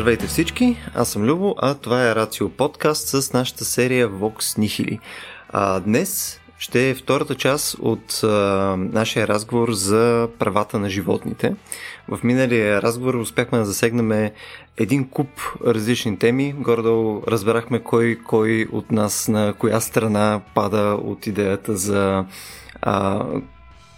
[0.00, 4.98] Здравейте всички, аз съм Любо, а това е Рацио подкаст с нашата серия Vox Nihili.
[5.48, 8.26] А, днес ще е втората част от а,
[8.78, 11.54] нашия разговор за правата на животните.
[12.08, 14.30] В миналия разговор успяхме да засегнем
[14.76, 15.28] един куп
[15.66, 16.54] различни теми.
[16.58, 22.24] Гордо разбрахме кой, кой от нас на коя страна пада от идеята за
[22.82, 23.24] а,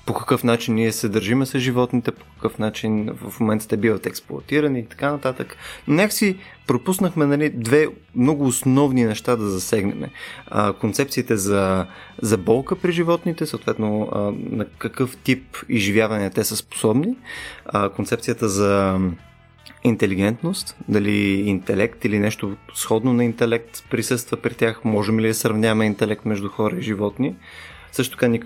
[0.06, 4.06] по какъв начин ние се държиме с животните, по какъв начин в момента те биват
[4.06, 5.56] експлуатирани и така нататък.
[5.88, 10.10] Някакси пропуснахме нали, две много основни неща да засегнем.
[10.46, 11.86] А, концепциите за,
[12.22, 14.18] за болка при животните, съответно а,
[14.56, 17.16] на какъв тип изживяване те са способни,
[17.66, 19.00] а, концепцията за
[19.84, 25.86] интелигентност, дали интелект или нещо сходно на интелект присъства при тях, можем ли да сравняваме
[25.86, 27.34] интелект между хора и животни.
[27.92, 28.38] Също така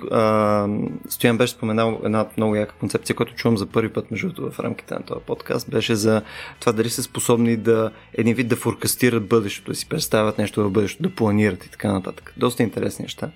[1.08, 4.94] Стоян беше споменал една много яка концепция, която чувам за първи път между в рамките
[4.94, 6.22] на този подкаст, беше за
[6.60, 10.70] това дали са способни да един вид да форкастират бъдещето, да си представят нещо в
[10.70, 12.34] бъдещето, да планират и така нататък.
[12.36, 13.30] Доста интересни неща.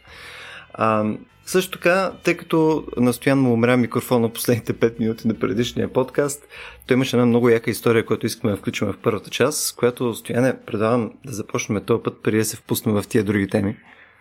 [0.75, 1.05] А,
[1.47, 6.49] също така, тъй като настоян му умря микрофон на последните 5 минути на предишния подкаст,
[6.87, 10.57] той имаше една много яка история, която искаме да включим в първата част, която Стояне
[10.67, 13.77] предавам да започнем този път, преди да се впуснем в тия други теми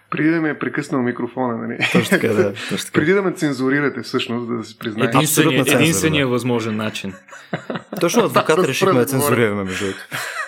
[0.10, 1.78] преди да ми е прекъснал микрофона, нали?
[1.92, 2.54] Точно така, да.
[2.70, 2.92] Точно така.
[2.92, 5.18] преди да ме цензурирате, всъщност, да си признаете.
[5.18, 7.14] Единствения, единствения възможен начин.
[8.00, 10.06] Точно адвоката решихме да цензурираме, между другото.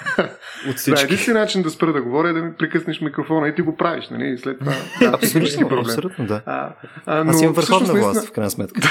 [0.70, 1.02] От всички.
[1.02, 3.78] Да, единствен начин да спра да говоря е да ми прекъснеш микрофона и ти го
[3.78, 4.38] правиш, нали?
[4.38, 4.74] след това.
[5.00, 5.86] Да, абсолютно, проблем.
[5.86, 6.42] абсолютно, да.
[6.46, 6.74] А,
[7.06, 8.26] а, но, Аз имам върховна власт, наистина...
[8.26, 8.82] в крайна сметка.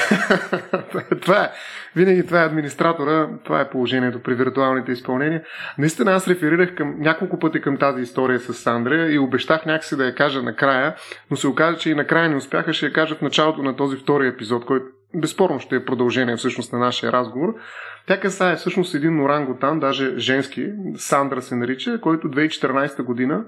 [1.22, 1.50] това е.
[1.96, 5.42] Винаги това е администратора, това е положението при виртуалните изпълнения.
[5.78, 10.04] Наистина аз реферирах към, няколко пъти към тази история с Сандра и обещах някакси да
[10.04, 10.94] я кажа накрая,
[11.30, 13.96] но се оказа, че и накрая не успяха, ще я кажа в началото на този
[13.96, 17.54] втори епизод, който безспорно ще е продължение всъщност на нашия разговор.
[18.06, 23.44] Тя касае всъщност един орангутан, даже женски, Сандра се нарича, който 2014 година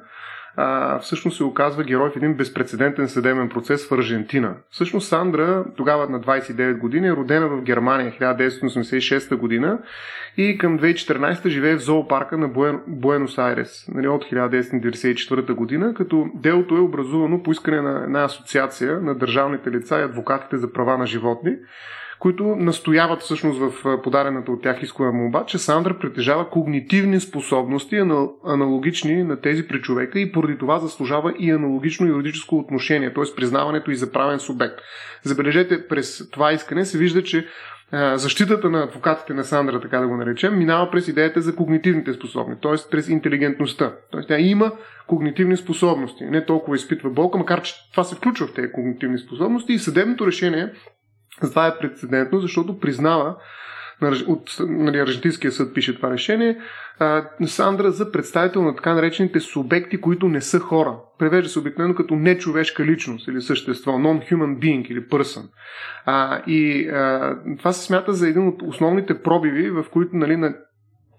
[0.57, 4.55] а, всъщност се оказва герой в един безпредседентен съдебен процес в Аржентина.
[4.71, 9.79] Всъщност Сандра, тогава на 29 години, е родена в Германия 1986 година
[10.37, 16.27] и към 2014 живее в зоопарка на Буен, Буенос Айрес нали, от 1994 година, като
[16.35, 20.99] делото е образувано по искане на една асоциация на държавните лица и адвокатите за права
[20.99, 21.53] на животни,
[22.22, 27.97] които настояват всъщност в подадената от тях искова молба, че Сандра притежава когнитивни способности,
[28.47, 33.34] аналогични на тези при човека и поради това заслужава и аналогично юридическо отношение, т.е.
[33.37, 34.78] признаването и за правен субект.
[35.22, 37.47] Забележете, през това искане се вижда, че
[38.15, 42.62] защитата на адвокатите на Сандра, така да го наречем, минава през идеята за когнитивните способности,
[42.62, 42.91] т.е.
[42.91, 43.93] през интелигентността.
[44.12, 44.27] Т.е.
[44.28, 44.72] тя има
[45.06, 49.72] когнитивни способности, не толкова изпитва болка, макар че това се включва в тези когнитивни способности
[49.72, 50.72] и съдебното решение
[51.51, 53.37] това е прецедентно, защото признава
[54.27, 56.59] от нали, Аржентинския съд пише това решение,
[56.99, 60.99] а, Сандра за представител на така наречените субекти, които не са хора.
[61.19, 65.43] Превежда се обикновено като нечовешка личност или същество, non-human being или person.
[66.07, 70.55] А, и а, това се смята за един от основните пробиви, в които нали, на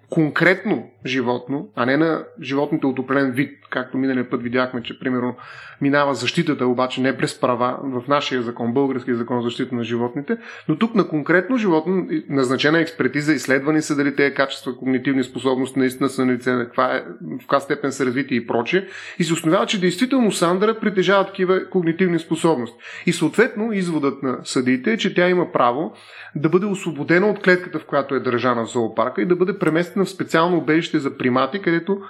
[0.09, 5.35] конкретно животно, а не на животните от определен вид, както миналия път видяхме, че примерно
[5.81, 10.37] минава защитата, обаче не през права в нашия закон, българския закон за защита на животните,
[10.69, 16.09] но тук на конкретно животно, назначена експертиза, изследвани са дали тези качества, когнитивни способности наистина
[16.09, 18.85] са на лице, каква, е, в каква степен са развити и прочее,
[19.19, 22.77] и се установява, че действително Сандра притежава такива когнитивни способности.
[23.05, 25.93] И съответно изводът на съдиите е, че тя има право
[26.35, 30.05] да бъде освободена от клетката, в която е държана в зоопарка и да бъде преместена
[30.05, 32.01] в специално убежище за примати, където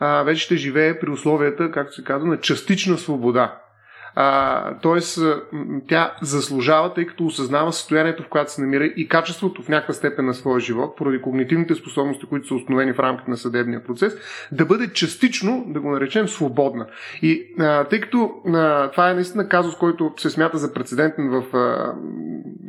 [0.00, 3.60] а, вече ще живее при условията, както се казва, на частична свобода.
[4.14, 5.18] А, тоест,
[5.88, 10.26] тя заслужава, тъй като осъзнава състоянието, в което се намира и качеството в някаква степен
[10.26, 14.16] на своя живот, поради когнитивните способности, които са установени в рамките на съдебния процес,
[14.52, 16.86] да бъде частично, да го наречем, свободна.
[17.22, 21.56] И а, тъй като а, това е наистина казус, който се смята за прецедентен в
[21.56, 21.94] а,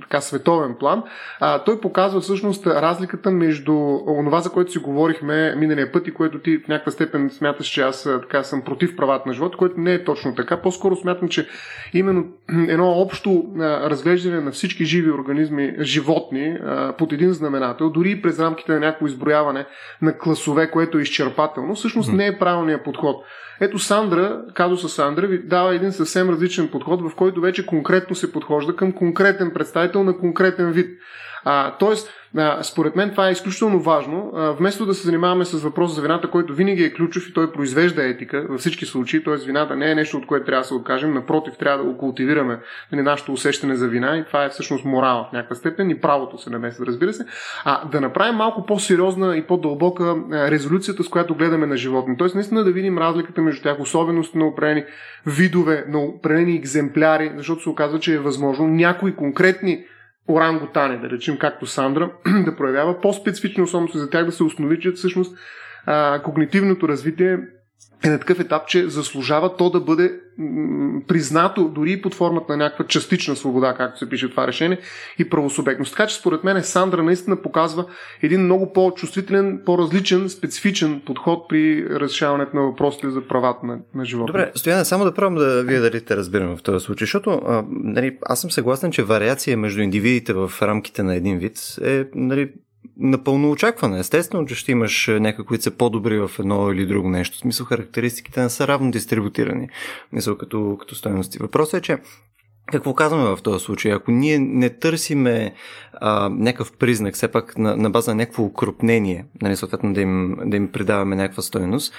[0.01, 1.03] така световен план,
[1.39, 3.73] а, той показва всъщност разликата между
[4.07, 7.81] онова, за което си говорихме миналия път и което ти в някаква степен смяташ, че
[7.81, 10.61] аз така съм против правата на живота, което не е точно така.
[10.61, 11.48] По-скоро смятам, че
[11.94, 12.25] именно
[12.68, 16.57] едно общо разглеждане на всички живи организми, животни,
[16.98, 19.66] под един знаменател, дори и през рамките на някакво изброяване
[20.01, 23.25] на класове, което е изчерпателно, всъщност не е правилният подход.
[23.62, 28.31] Ето Сандра, казуса Сандра, ви дава един съвсем различен подход, в който вече конкретно се
[28.31, 30.89] подхожда към конкретен представител на конкретен вид.
[31.45, 34.31] А, тоест, а, според мен това е изключително важно.
[34.35, 37.51] А, вместо да се занимаваме с въпроса за вината, който винаги е ключов и той
[37.51, 39.35] произвежда етика във всички случаи, т.е.
[39.35, 42.59] вината не е нещо, от което трябва да се откажем, напротив, трябва да го култивираме
[42.91, 46.38] нали, нашето усещане за вина и това е всъщност морал в някаква степен и правото
[46.38, 47.25] се намества, разбира се.
[47.65, 52.17] А да направим малко по-сериозна и по-дълбока резолюцията, с която гледаме на животни.
[52.17, 54.83] Тоест, наистина да видим разликата между тях, особености на определени
[55.25, 59.85] видове, на определени екземпляри, защото се оказва, че е възможно някои конкретни
[60.29, 62.12] орангутани, да речем както Сандра,
[62.45, 65.38] да проявява по-специфични особености за тях да се установи, че всъщност
[65.85, 67.39] а, когнитивното развитие
[68.03, 70.12] е на такъв етап, че заслужава то да бъде
[71.07, 74.80] признато дори под формата на някаква частична свобода, както се пише в това решение,
[75.19, 75.92] и правосубектност.
[75.92, 77.86] Така че според мен Сандра наистина показва
[78.21, 84.33] един много по-чувствителен, по-различен, специфичен подход при разрешаването на въпросите за правата на, на живота.
[84.33, 87.65] Добре, Стояне, само да пробвам да вие дали те разбирам в този случай, защото а,
[87.69, 92.51] нали, аз съм съгласен, че вариация между индивидите в рамките на един вид е нали,
[92.98, 94.00] напълно очакване.
[94.00, 97.38] Естествено, че ще имаш някакви, които са по-добри в едно или друго нещо.
[97.38, 99.69] В смисъл, характеристиките не са равно дистрибутирани.
[100.12, 101.38] Мисъл, като, като стоености.
[101.38, 101.98] Въпросът е, че
[102.72, 103.94] какво казваме в този случай?
[103.94, 105.54] Ако ние не търсиме
[105.94, 110.38] а, някакъв признак, все пак на, на база на някакво укрупнение, нали, съответно да им,
[110.45, 111.94] да им придаваме някаква стоеност,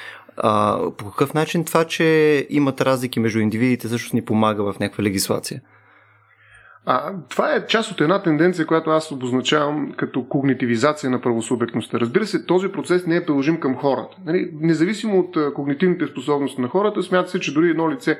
[0.99, 5.61] по какъв начин това, че имат разлики между индивидите, също ни помага в някаква легислация?
[6.87, 12.01] А, това е част от една тенденция, която аз обозначавам като когнитивизация на правосубектността.
[12.01, 14.17] Разбира се, този процес не е приложим към хората.
[14.27, 18.19] Нали, независимо от когнитивните способности на хората, смята се, че дори едно лице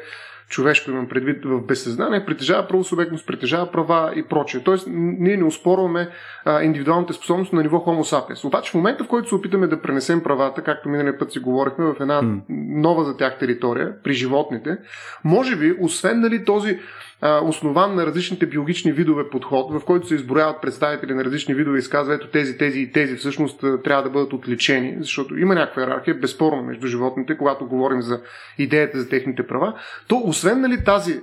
[0.53, 4.61] човешко имам предвид в безсъзнание, притежава правосубектност, притежава права и прочее.
[4.65, 6.09] Тоест, ние не успорваме
[6.45, 8.45] а, индивидуалните способности на ниво Homo sapiens.
[8.45, 11.85] Обаче в момента, в който се опитаме да пренесем правата, както миналия път си говорихме,
[11.85, 14.79] в една нова за тях територия, при животните,
[15.25, 16.79] може би, освен нали, този
[17.23, 21.81] основан на различните биологични видове подход, в който се изброяват представители на различни видове и
[21.81, 26.15] изказва, ето тези, тези и тези всъщност трябва да бъдат отличени, защото има някаква иерархия,
[26.15, 28.21] безспорно между животните, когато говорим за
[28.59, 29.75] идеята за техните права,
[30.09, 31.21] то освен нали, тази е,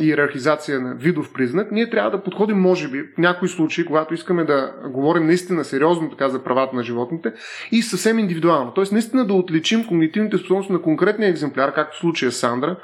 [0.00, 4.44] иерархизация на видов признак, ние трябва да подходим, може би, в някои случаи, когато искаме
[4.44, 7.32] да говорим наистина сериозно така за правата на животните
[7.72, 8.72] и съвсем индивидуално.
[8.74, 12.76] Тоест, наистина да отличим когнитивните способности на конкретния екземпляр, както в случая Сандра,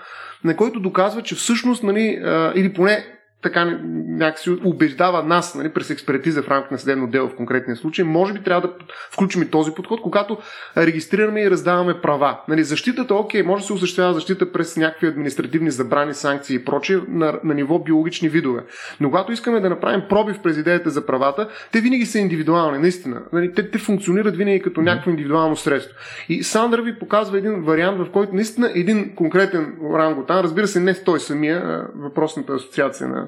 [0.44, 2.22] на който доказва, че всъщност, нали,
[2.54, 7.36] или поне така някакси убеждава нас нали, през експертиза в рамките на съдебно дело в
[7.36, 8.74] конкретния случай, може би трябва да
[9.10, 10.38] включим и този подход, когато
[10.76, 12.40] регистрираме и раздаваме права.
[12.48, 17.00] Нали, защитата, окей, може да се осъществява защита през някакви административни забрани, санкции и прочие
[17.08, 18.62] на, на ниво биологични видове.
[19.00, 23.22] Но когато искаме да направим пробив през идеята за правата, те винаги са индивидуални, наистина.
[23.32, 25.96] Нали, те, те функционират винаги като някакво индивидуално средство.
[26.28, 30.94] И Сандър ви показва един вариант, в който наистина един конкретен орангутан, разбира се, не
[30.94, 33.27] той самия, въпросната асоциация на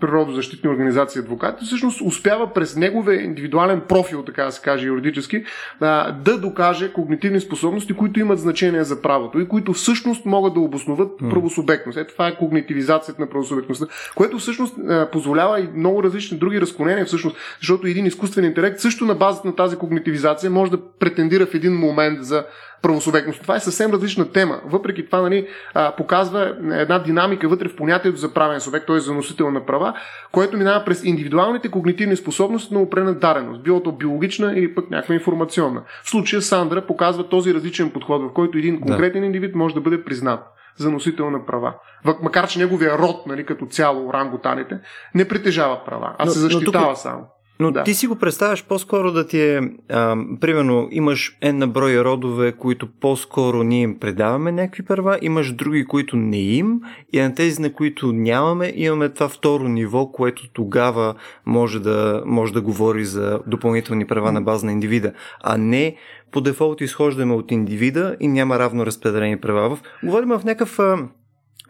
[0.00, 5.44] природозащитни организации адвокати, всъщност успява през неговия индивидуален профил, така да се каже юридически,
[5.80, 10.60] а, да докаже когнитивни способности, които имат значение за правото и които всъщност могат да
[10.60, 11.98] обосноват правосубектност.
[11.98, 17.04] Ето това е когнитивизацията на правосубектността, което всъщност а, позволява и много различни други разклонения,
[17.04, 21.54] всъщност, защото един изкуствен интелект също на базата на тази когнитивизация може да претендира в
[21.54, 22.44] един момент за
[22.82, 23.42] правосубектност.
[23.42, 24.60] Това е съвсем различна тема.
[24.64, 28.98] Въпреки това нали, а, показва една динамика вътре в понятието за правен субект, т.е.
[28.98, 29.94] за носител на права,
[30.32, 35.14] което минава през индивидуалните когнитивни способности на определена дареност, било то биологична или пък някаква
[35.14, 35.82] информационна.
[36.04, 39.26] В случая Сандра показва този различен подход, в който един конкретен да.
[39.26, 40.40] индивид може да бъде признат
[40.76, 41.74] за носител на права.
[42.22, 44.78] Макар, че неговия род, нали, като цяло, орангутаните,
[45.14, 47.26] не притежава права, а но, се защитава но тук, само.
[47.60, 47.82] Но да.
[47.84, 52.88] ти си го представяш по-скоро да ти е, а, примерно, имаш една брой родове, които
[53.00, 56.80] по-скоро ние им предаваме някакви права, имаш други, които не им,
[57.12, 61.14] и на тези, на които нямаме, имаме това второ ниво, което тогава
[61.46, 65.12] може да, може да говори за допълнителни права на база на индивида,
[65.42, 65.96] а не
[66.32, 69.78] по дефолт изхождаме от индивида и няма равно разпределени права.
[70.04, 70.78] Говорим в някакъв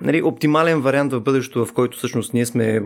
[0.00, 2.80] нали, оптимален вариант в бъдещето, в който всъщност ние сме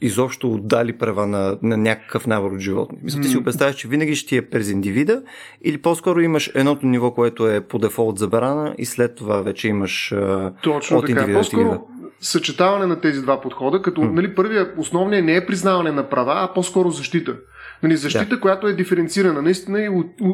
[0.00, 2.98] изобщо отдали права на, на някакъв набор от животни.
[3.02, 5.22] Мисля, ти си го представяш, че винаги ще ти е през индивида
[5.62, 10.14] или по-скоро имаш едното ниво, което е по дефолт забрана и след това вече имаш
[10.62, 11.20] Точно от така.
[11.20, 11.38] индивида.
[11.38, 11.80] По-скоро
[12.24, 14.10] съчетаване на тези два подхода, като mm.
[14.10, 17.36] нали, първия основния не е признаване на права, а по-скоро защита.
[17.82, 18.40] Нали, защита, да.
[18.40, 19.88] която е диференцирана, наистина и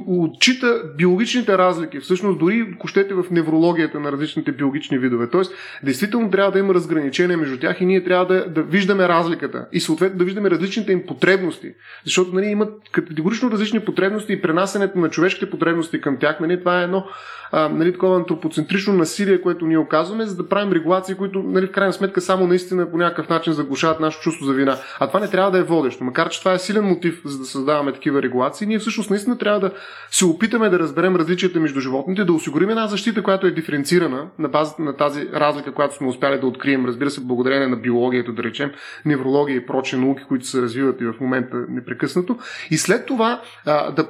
[0.07, 5.31] отчита биологичните разлики, всъщност дори ако щете в неврологията на различните биологични видове.
[5.31, 9.67] Тоест, действително трябва да има разграничение между тях и ние трябва да, да виждаме разликата
[9.73, 11.73] и съответно да виждаме различните им потребности.
[12.05, 16.41] Защото нали, имат категорично различни потребности и пренасенето на човешките потребности към тях.
[16.41, 17.05] Нали, това е едно
[17.53, 21.73] а, нали, такова антропоцентрично насилие, което ние оказваме, за да правим регулации, които нали, в
[21.81, 24.77] крайна сметка само наистина по някакъв начин заглушават нашето чувство за вина.
[24.99, 26.05] А това не трябва да е водещо.
[26.05, 29.61] Макар, че това е силен мотив за да създаваме такива регулации, ние всъщност наистина трябва
[29.61, 29.71] да
[30.11, 34.49] се опитаме да разберем различията между животните, да осигурим една защита, която е диференцирана на
[34.49, 38.43] базата на тази разлика, която сме успяли да открием, разбира се, благодарение на биологията, да
[38.43, 38.71] речем,
[39.05, 42.39] неврология и прочи науки, които се развиват и в момента непрекъснато.
[42.71, 44.09] И след това, да,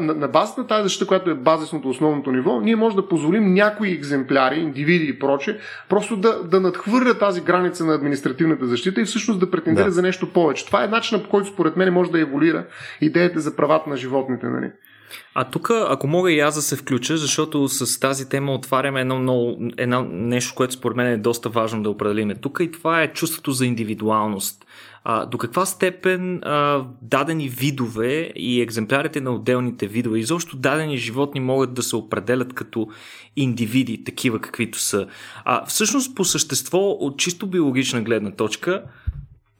[0.00, 3.54] на, на базата на тази защита, която е базисното основното ниво, ние може да позволим
[3.54, 9.04] някои екземпляри, индивиди и проче, просто да, да надхвърлят тази граница на административната защита и
[9.04, 9.92] всъщност да претендират да.
[9.92, 10.66] за нещо повече.
[10.66, 12.66] Това е начинът по който според мен може да еволюира
[13.00, 14.46] идеята за правата на животните.
[14.46, 14.70] Нали?
[15.34, 19.18] А тук, ако мога и аз да се включа, защото с тази тема отваряме едно,
[19.18, 23.12] много, едно нещо, което според мен е доста важно да определиме тук и това е
[23.12, 24.66] чувството за индивидуалност.
[25.04, 31.40] А, до каква степен а, дадени видове и екземплярите на отделните видове, изобщо дадени животни
[31.40, 32.88] могат да се определят като
[33.36, 35.06] индивиди, такива каквито са.
[35.44, 38.82] А, всъщност, по същество, от чисто биологична гледна точка,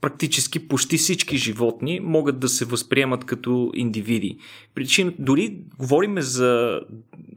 [0.03, 4.37] практически почти всички животни могат да се възприемат като индивиди.
[4.75, 6.81] Причин, дори говориме за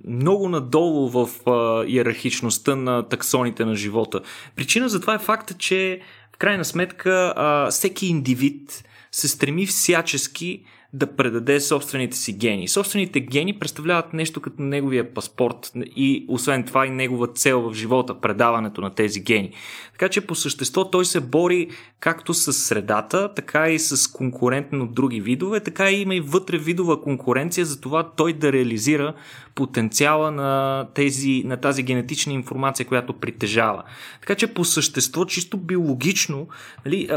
[0.08, 4.20] много надолу в а, иерархичността на таксоните на живота.
[4.56, 6.00] Причина за това е факта, че
[6.34, 10.62] в крайна сметка а, всеки индивид се стреми всячески
[10.96, 12.68] да предаде собствените си гени.
[12.68, 18.20] Собствените гени представляват нещо като неговия паспорт и освен това и негова цел в живота,
[18.20, 19.50] предаването на тези гени.
[19.92, 21.68] Така че по същество той се бори
[22.00, 27.02] както с средата, така и с конкурентно други видове, така и има и вътре видова
[27.02, 29.14] конкуренция за това той да реализира
[29.56, 33.82] потенциала на, тези, на тази генетична информация, която притежава.
[34.20, 36.48] Така че по същество, чисто биологично,
[36.84, 37.08] нали,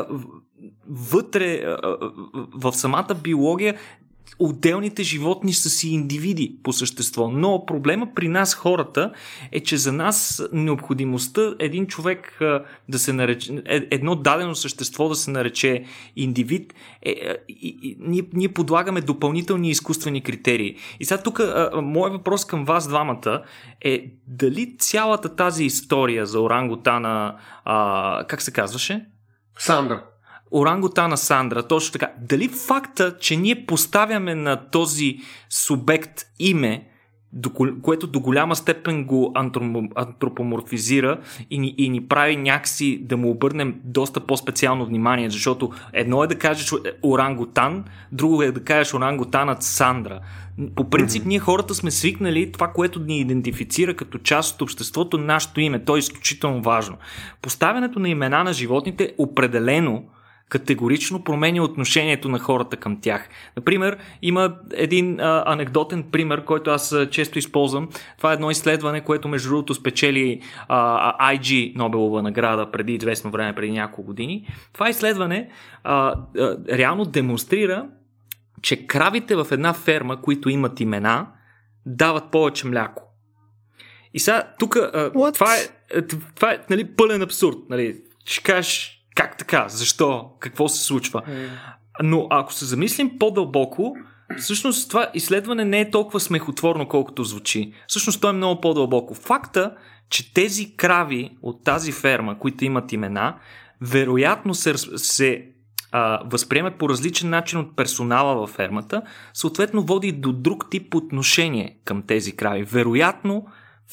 [0.88, 1.76] вътре
[2.54, 3.76] в самата биология
[4.40, 7.30] отделните животни са си индивиди по същество.
[7.30, 9.12] Но проблема при нас хората
[9.52, 12.40] е, че за нас необходимостта един човек
[12.90, 17.38] да се нарече, едно дадено същество да се нарече индивид, е, е, е,
[18.00, 20.76] ние, ние подлагаме допълнителни изкуствени критерии.
[21.00, 21.42] И сега тук
[21.74, 23.44] моят въпрос към вас двамата
[23.82, 29.06] е дали цялата тази история за орангутана, а, как се казваше?
[29.58, 30.04] Сандра
[30.52, 32.09] орангутана Сандра, точно така.
[32.22, 36.86] Дали факта, че ние поставяме на този субект име,
[37.82, 39.34] което до голяма степен го
[39.96, 46.24] антропоморфизира и ни, и ни прави някакси да му обърнем доста по-специално внимание, защото едно
[46.24, 46.74] е да кажеш
[47.04, 50.20] орангутан, друго е да кажеш орангутанът Сандра.
[50.76, 51.28] По принцип, mm-hmm.
[51.28, 55.86] ние хората сме свикнали това, което ни идентифицира като част от обществото, нашето име.
[55.86, 56.98] То е изключително важно.
[57.42, 60.04] Поставянето на имена на животните определено
[60.50, 63.30] категорично променя отношението на хората към тях.
[63.58, 67.90] Например, има един а, анекдотен пример, който аз а, често използвам.
[68.18, 73.56] Това е едно изследване, което между другото спечели а, IG Нобелова награда преди известно време,
[73.56, 74.48] преди няколко години.
[74.74, 75.50] Това изследване
[75.84, 77.88] а, а, реално демонстрира,
[78.62, 81.28] че кравите в една ферма, които имат имена,
[81.86, 83.04] дават повече мляко.
[84.14, 84.78] И сега, тук,
[85.34, 86.02] това е,
[86.36, 87.58] това е нали, пълен абсурд.
[87.70, 88.02] Нали.
[88.26, 89.66] Ще кажеш, как така?
[89.70, 90.32] Защо?
[90.40, 91.22] Какво се случва?
[92.04, 93.96] Но ако се замислим по-дълбоко,
[94.38, 97.74] всъщност това изследване не е толкова смехотворно, колкото звучи.
[97.88, 99.14] Всъщност то е много по-дълбоко.
[99.14, 99.76] Факта,
[100.10, 103.36] че тези крави от тази ферма, които имат имена,
[103.82, 105.46] вероятно се, се
[105.92, 109.02] а, възприемат по различен начин от персонала във фермата,
[109.34, 112.64] съответно води до друг тип отношение към тези крави.
[112.64, 113.46] Вероятно,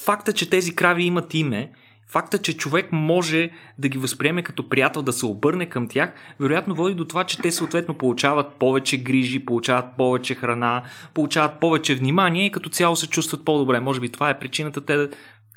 [0.04, 1.72] факта, че тези крави имат име
[2.08, 6.74] Факта, че човек може да ги възприеме като приятел, да се обърне към тях, вероятно
[6.74, 10.82] води до това, че те съответно получават повече грижи, получават повече храна,
[11.14, 13.80] получават повече внимание и като цяло се чувстват по-добре.
[13.80, 15.08] Може би това е причината те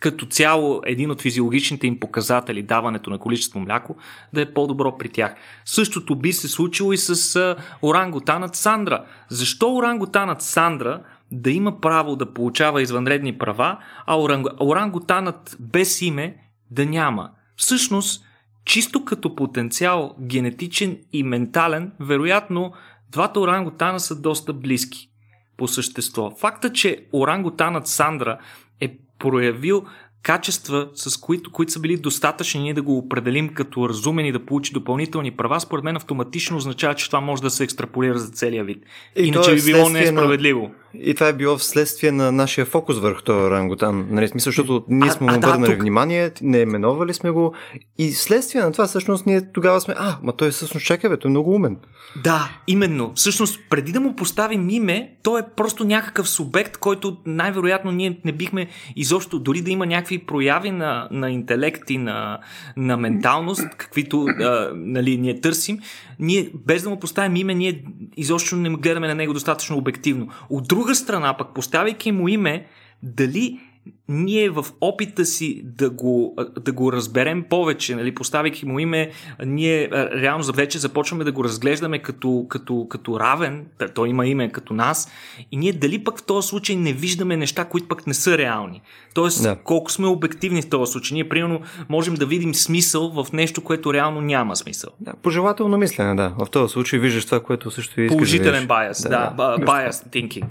[0.02, 3.96] като цяло един от физиологичните им показатели, даването на количество мляко,
[4.34, 5.36] да е по-добро при тях.
[5.66, 9.04] Същото би се случило и с орангутанът Сандра.
[9.30, 14.48] Защо орангутанът Сандра да има право да получава извънредни права, а оранг...
[14.60, 16.38] орангутанът без име
[16.72, 17.30] да няма.
[17.56, 18.26] Всъщност,
[18.66, 22.74] чисто като потенциал генетичен и ментален, вероятно
[23.12, 25.10] двата орангутана са доста близки
[25.58, 26.32] по същество.
[26.40, 28.38] Факта, че орангутанът Сандра
[28.82, 29.86] е проявил
[30.24, 34.46] качества, с които, които са били достатъчни ние да го определим като разумен и да
[34.46, 38.64] получи допълнителни права, според мен автоматично означава, че това може да се екстраполира за целия
[38.64, 38.84] вид.
[39.16, 40.62] И Иначе е би било несправедливо.
[40.62, 40.70] На...
[40.94, 44.08] И това е било вследствие на нашия фокус върху този орангутан.
[44.12, 45.80] Нали, смисъл, защото ние сме му да, тук...
[45.80, 47.54] внимание, не именовали сме го
[47.98, 51.18] и следствие на това всъщност ние тогава сме, а, ма той е всъщност чакай, бе,
[51.18, 51.78] той е много умен.
[52.24, 53.12] Да, именно.
[53.16, 58.32] Всъщност, преди да му поставим име, той е просто някакъв субект, който най-вероятно ние не
[58.32, 62.40] бихме изобщо, дори да има някакви прояви на, на интелект и на,
[62.78, 65.80] на менталност, каквито а, нали, ние търсим,
[66.20, 67.84] ние без да му поставим име, ние
[68.18, 70.30] изобщо не гледаме на него достатъчно обективно.
[70.50, 72.66] От друга страна, пък поставяйки му име,
[73.04, 73.60] дали
[74.08, 79.12] ние в опита си да го, да го разберем повече, нали, поставяйки му име,
[79.46, 83.66] ние реално вече започваме да го разглеждаме като, като, като равен,
[83.96, 85.12] той има име като нас,
[85.52, 88.82] и ние дали пък в този случай не виждаме неща, които пък не са реални.
[89.14, 89.56] Тоест, да.
[89.56, 91.16] колко сме обективни в този случай.
[91.16, 94.90] Ние, примерно, можем да видим смисъл в нещо, което реално няма смисъл.
[95.00, 96.34] Да, пожелателно мислене, да.
[96.46, 100.50] В този случай виждаш това, което също искаш Положителен да байас, да, да, bias thinking.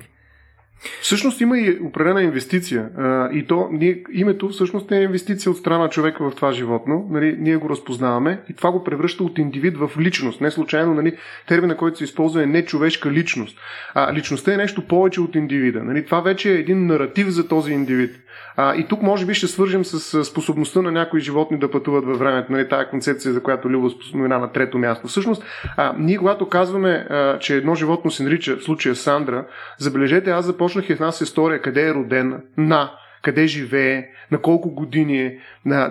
[1.00, 2.88] Всъщност има и определена инвестиция.
[3.32, 7.06] И то ние, името всъщност е инвестиция от страна човека в това животно.
[7.10, 10.40] Нали, ние го разпознаваме и това го превръща от индивид в личност.
[10.40, 11.16] Не случайно нали,
[11.48, 13.58] термина, който се използва е не човешка личност.
[13.94, 15.84] А личността е нещо повече от индивида.
[15.84, 18.16] Нали, това вече е един наратив за този индивид.
[18.60, 22.18] А, и тук може би ще свържем с способността на някои животни да пътуват във
[22.18, 25.08] времето, нали, тая концепция, за която Любо спомена на трето място.
[25.08, 25.44] Всъщност,
[25.76, 29.44] а, ние когато казваме, а, че едно животно се нарича в случая Сандра,
[29.78, 35.18] забележете, аз започнах една с история къде е родена, на, къде живее, на колко години
[35.18, 35.38] е.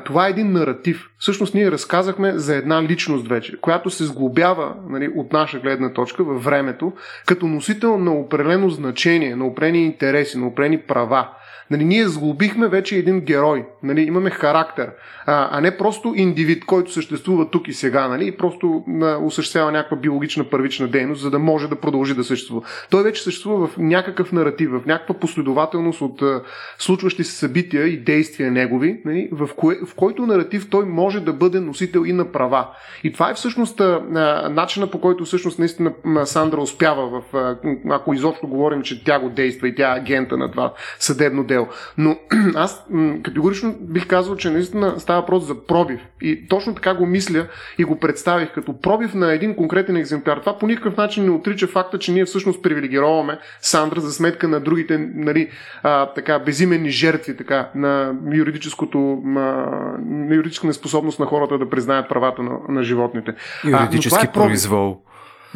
[0.06, 1.10] Това е един наратив.
[1.20, 6.24] Всъщност ние разказахме за една личност вече, която се сглобява нали, от наша гледна точка
[6.24, 6.94] във времето,
[7.26, 11.30] като носител на определено значение, на определени интереси, на определени права.
[11.72, 13.66] Нали, ние сглобихме вече един герой.
[13.84, 14.92] Нали, имаме характер,
[15.26, 19.72] а, а не просто индивид, който съществува тук и сега нали, и просто а, осъществява
[19.72, 22.62] някаква биологична първична дейност, за да може да продължи да съществува.
[22.90, 26.42] Той вече съществува в някакъв наратив, в някаква последователност от а,
[26.78, 31.34] случващи се събития и действия негови, нали, в, кое, в който наратив той може да
[31.34, 32.68] бъде носител и на права.
[33.04, 34.02] И това е всъщност а,
[34.50, 35.94] начина по който всъщност наистина
[36.26, 37.58] Сандра успява, в, а,
[37.90, 41.57] ако изобщо говорим, че тя го действа и тя е агента на това съдебно дело
[41.58, 41.74] модел.
[41.98, 42.18] Но
[42.56, 42.86] аз
[43.24, 46.00] категорично бих казал, че наистина става въпрос за пробив.
[46.22, 47.48] И точно така го мисля
[47.78, 50.38] и го представих като пробив на един конкретен екземпляр.
[50.38, 54.60] Това по никакъв начин не отрича факта, че ние всъщност привилегироваме Сандра за сметка на
[54.60, 55.50] другите нали,
[55.84, 62.44] а, така, безименни жертви така, на, юридическото, на юридическа неспособност на хората да признаят правата
[62.44, 63.34] на, на животните.
[63.66, 65.02] Юридически а, е произвол.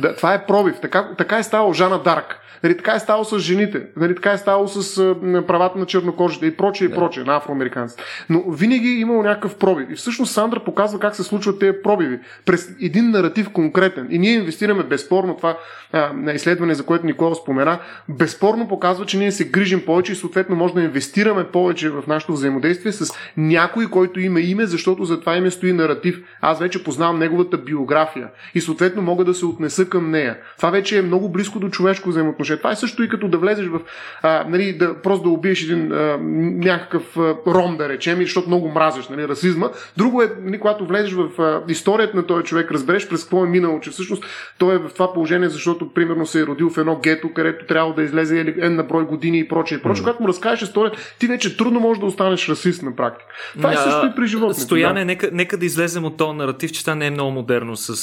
[0.02, 0.76] Да, това е пробив.
[0.82, 2.42] Така, така е ставал Жана Дарк.
[2.64, 5.16] Нали, така е ставало с жените, нали, така е ставало с а,
[5.48, 8.04] правата на чернокожите и прочее, и прочее, на афроамериканците.
[8.30, 9.88] Но винаги е имало някакъв пробив.
[9.92, 12.20] И всъщност Сандра показва как се случват тези пробиви.
[12.46, 14.08] През един наратив конкретен.
[14.12, 15.58] И ние инвестираме безспорно това
[15.92, 20.56] а, изследване, за което Никола спомена, безспорно показва, че ние се грижим повече и съответно
[20.56, 25.38] може да инвестираме повече в нашето взаимодействие с някой, който има име, защото за това
[25.38, 26.22] име стои наратив.
[26.42, 30.38] Аз вече познавам неговата биография и съответно мога да се отнеса към нея.
[30.58, 32.58] Това вече е много близко до човешко взаимоотношение.
[32.58, 33.80] Това е също и като да влезеш в,
[34.22, 36.18] а, нали, да, просто да убиеш един а,
[36.66, 39.70] някакъв а, ром, да речем, защото много мразиш нали, расизма.
[39.98, 43.50] Друго е, нали, когато влезеш в а, историята на този човек, разбереш през какво е
[43.50, 44.24] минало, че всъщност
[44.58, 47.94] той е в това положение, защото примерно се е родил в едно гето, където трябва
[47.94, 49.78] да излезе един на брой години и прочее.
[49.78, 50.02] И прочее.
[50.02, 50.06] Mm.
[50.06, 53.32] Когато му разкажеш историята, ти вече трудно можеш да останеш расист на практика.
[53.58, 54.62] Това е също и при животните.
[54.62, 55.06] Стояне, да.
[55.06, 57.96] нека, нека да излезем от този наратив, че това не е много модерно с,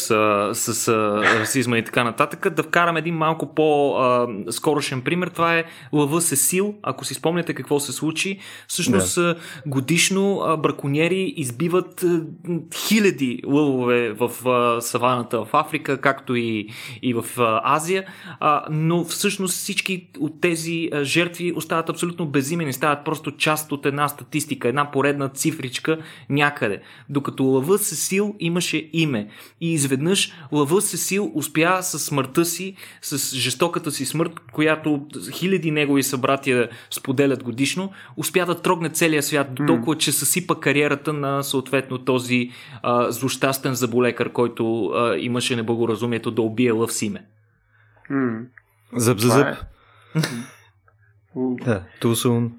[0.54, 0.88] с, с
[1.40, 2.54] расизма и така нататък.
[2.54, 3.96] Да вкараме един малко по
[4.50, 6.74] скорошен пример, това е лъва Сесил.
[6.82, 9.36] Ако си спомняте какво се случи, всъщност да.
[9.66, 12.04] годишно браконьери избиват
[12.74, 14.30] хиляди лъвове в
[14.80, 16.68] саваната в Африка, както и,
[17.02, 17.24] и в
[17.64, 18.04] Азия,
[18.70, 24.68] но всъщност всички от тези жертви остават абсолютно безимени, стават просто част от една статистика,
[24.68, 25.98] една поредна цифричка
[26.30, 26.80] някъде.
[27.08, 29.28] Докато лъва Сесил имаше име.
[29.60, 36.02] И изведнъж лъва Сесил успя със смъртта си, с жестоката си смърт, която хиляди негови
[36.02, 41.98] събратия споделят годишно, успя да трогне целия свят до толкова, че съсипа кариерата на съответно
[41.98, 42.50] този
[42.82, 47.24] а, злощастен заболекар, който а, имаше неблагоразумието да убие лъв си име.
[48.96, 49.46] Зъб за зъб.
[49.46, 49.56] Е.
[51.64, 52.52] Да, тусун.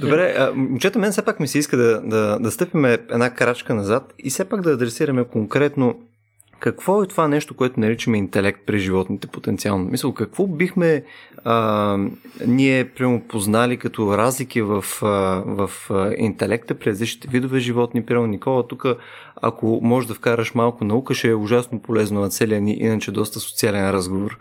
[0.00, 4.14] Добре, момчета, мен все пак ми се иска да, да, да стъпиме една крачка назад
[4.18, 6.00] и все пак да адресираме конкретно
[6.60, 9.84] какво е това нещо, което наричаме интелект при животните потенциално?
[9.84, 11.04] Мисъл, какво бихме
[11.44, 11.96] а,
[12.46, 15.06] ние прямо познали като разлики в, а,
[15.46, 15.70] в
[16.18, 18.06] интелекта при различните видове животни?
[18.06, 18.84] Прямо Никола, тук
[19.42, 23.40] ако можеш да вкараш малко наука, ще е ужасно полезно на целия ни, иначе доста
[23.40, 24.38] социален разговор.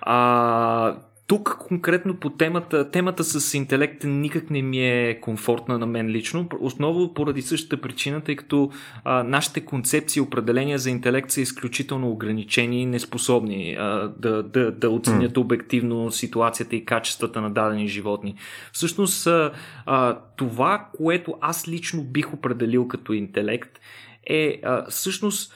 [0.00, 0.96] А,
[1.34, 6.48] тук конкретно по темата, темата с интелекта никак не ми е комфортна на мен лично,
[6.60, 8.70] основно поради същата причина, тъй като
[9.04, 14.72] а, нашите концепции и определения за интелект са изключително ограничени и неспособни а, да, да,
[14.72, 18.34] да оценят обективно ситуацията и качествата на дадени животни.
[18.72, 19.52] Всъщност а,
[19.86, 23.80] а, това, което аз лично бих определил като интелект
[24.26, 25.54] е а, всъщност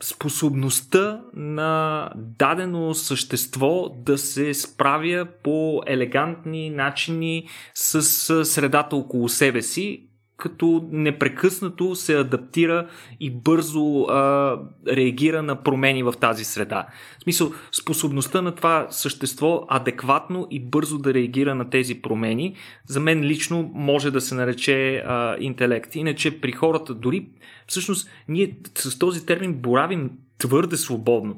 [0.00, 8.02] способността на дадено същество да се справя по елегантни начини с
[8.44, 10.07] средата около себе си,
[10.38, 12.88] като непрекъснато се адаптира
[13.20, 14.56] и бързо а,
[14.88, 16.86] реагира на промени в тази среда.
[17.18, 23.00] В смисъл, способността на това същество адекватно и бързо да реагира на тези промени, за
[23.00, 25.94] мен лично може да се нарече а, интелект.
[25.94, 27.26] Иначе при хората, дори
[27.66, 31.36] всъщност ние с този термин боравим твърде свободно.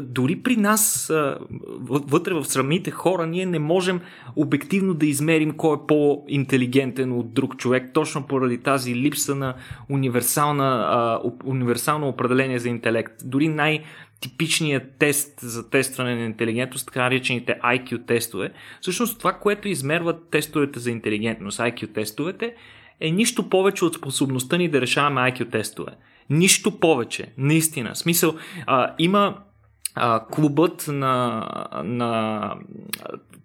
[0.00, 1.12] Дори при нас,
[1.88, 4.00] вътре в срамните хора, ние не можем
[4.36, 9.54] обективно да измерим кой е по-интелигентен от друг човек, точно поради тази липса на
[9.90, 13.12] универсална, универсално определение за интелект.
[13.24, 13.82] Дори най-
[14.20, 18.52] типичният тест за тестване на интелигентност, така наречените IQ тестове.
[18.80, 22.54] Всъщност това, което измерват тестовете за интелигентност, IQ тестовете,
[23.00, 25.92] е нищо повече от способността ни да решаваме IQ тестове.
[26.30, 27.94] Нищо повече, наистина.
[27.94, 28.34] В смисъл,
[28.66, 29.38] а, има
[29.94, 31.46] а, клубът на,
[31.84, 32.54] на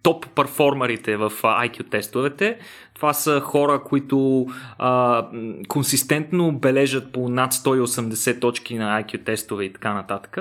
[0.03, 2.57] топ перформерите в IQ тестовете.
[2.93, 5.25] Това са хора, които а,
[5.67, 10.37] консистентно бележат по над 180 точки на IQ тестове и така нататък.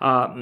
[0.00, 0.34] А,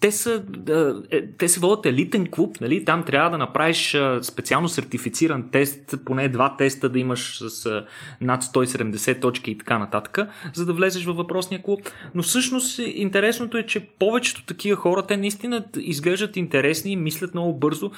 [0.00, 2.84] те, са, а, е, те се водят елитен клуб, нали?
[2.84, 7.84] там трябва да направиш специално сертифициран тест, поне два теста да имаш с
[8.20, 10.18] над 170 точки и така нататък,
[10.54, 11.80] за да влезеш във въпросния клуб.
[12.14, 17.90] Но всъщност интересното е, че повечето такива хора, те наистина изглеждат интересни мислят много бързо,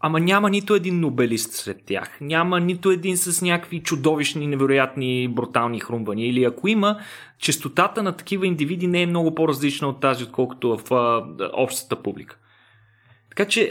[0.00, 2.18] ама няма нито един нобелист сред тях.
[2.20, 6.28] Няма нито един с някакви чудовищни, невероятни, брутални хрумвания.
[6.28, 6.98] Или ако има,
[7.38, 12.36] частотата на такива индивиди не е много по-различна от тази, отколкото в а, общата публика.
[13.30, 13.70] Така че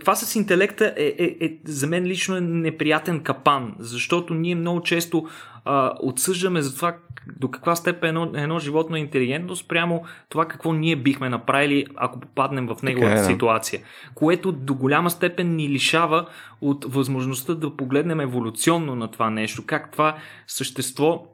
[0.00, 4.82] това с интелекта е, е, е за мен лично е неприятен капан, защото ние много
[4.82, 5.26] често
[5.64, 6.96] а, отсъждаме за това
[7.38, 12.20] до каква степен едно, едно животно е интелигентно спрямо това какво ние бихме направили, ако
[12.20, 13.82] попаднем в неговата okay, е, ситуация.
[14.14, 16.26] Което до голяма степен ни лишава
[16.60, 19.62] от възможността да погледнем еволюционно на това нещо.
[19.66, 21.26] Как това същество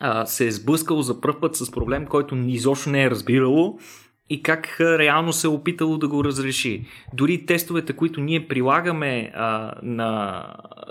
[0.00, 3.78] а, се е сблъскало за пръв път с проблем, който изобщо не е разбирало
[4.30, 6.84] и как реално се е опитало да го разреши.
[7.14, 10.44] Дори тестовете, които ние прилагаме а, на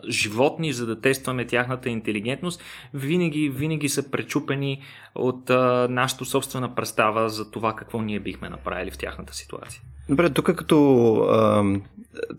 [0.10, 4.82] животни, за да тестваме тяхната интелигентност, винаги, винаги са пречупени
[5.16, 9.82] от а, нашата собствена представа за това какво ние бихме направили в тяхната ситуация.
[10.10, 11.14] Добре, тук като...
[11.16, 11.64] А,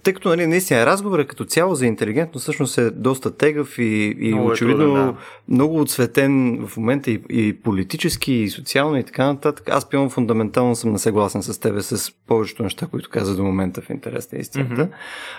[0.02, 4.32] тъй като нали, наистина разговорът като цяло за интелигентност всъщност е доста тегъв и, и
[4.32, 5.14] много е очевидно е труден, да.
[5.48, 9.68] много отсветен в момента и, и политически, и социално и така нататък.
[9.68, 13.90] Аз пивам фундаментално съм несъгласен с тебе с повечето неща, които каза до момента в
[13.90, 14.74] интерес на истината.
[14.74, 14.90] Mm-hmm.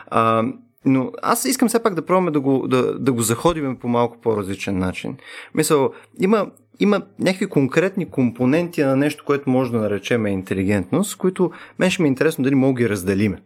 [0.08, 0.44] А,
[0.86, 4.18] но аз искам все пак да пробваме да го, да, да го заходим по малко
[4.22, 5.18] по-различен начин.
[5.56, 6.48] Мисъл, има
[6.80, 12.08] има някакви конкретни компоненти на нещо, което може да наречем интелигентност, които мен ще ми
[12.08, 13.42] е интересно дали мога ги разделиме.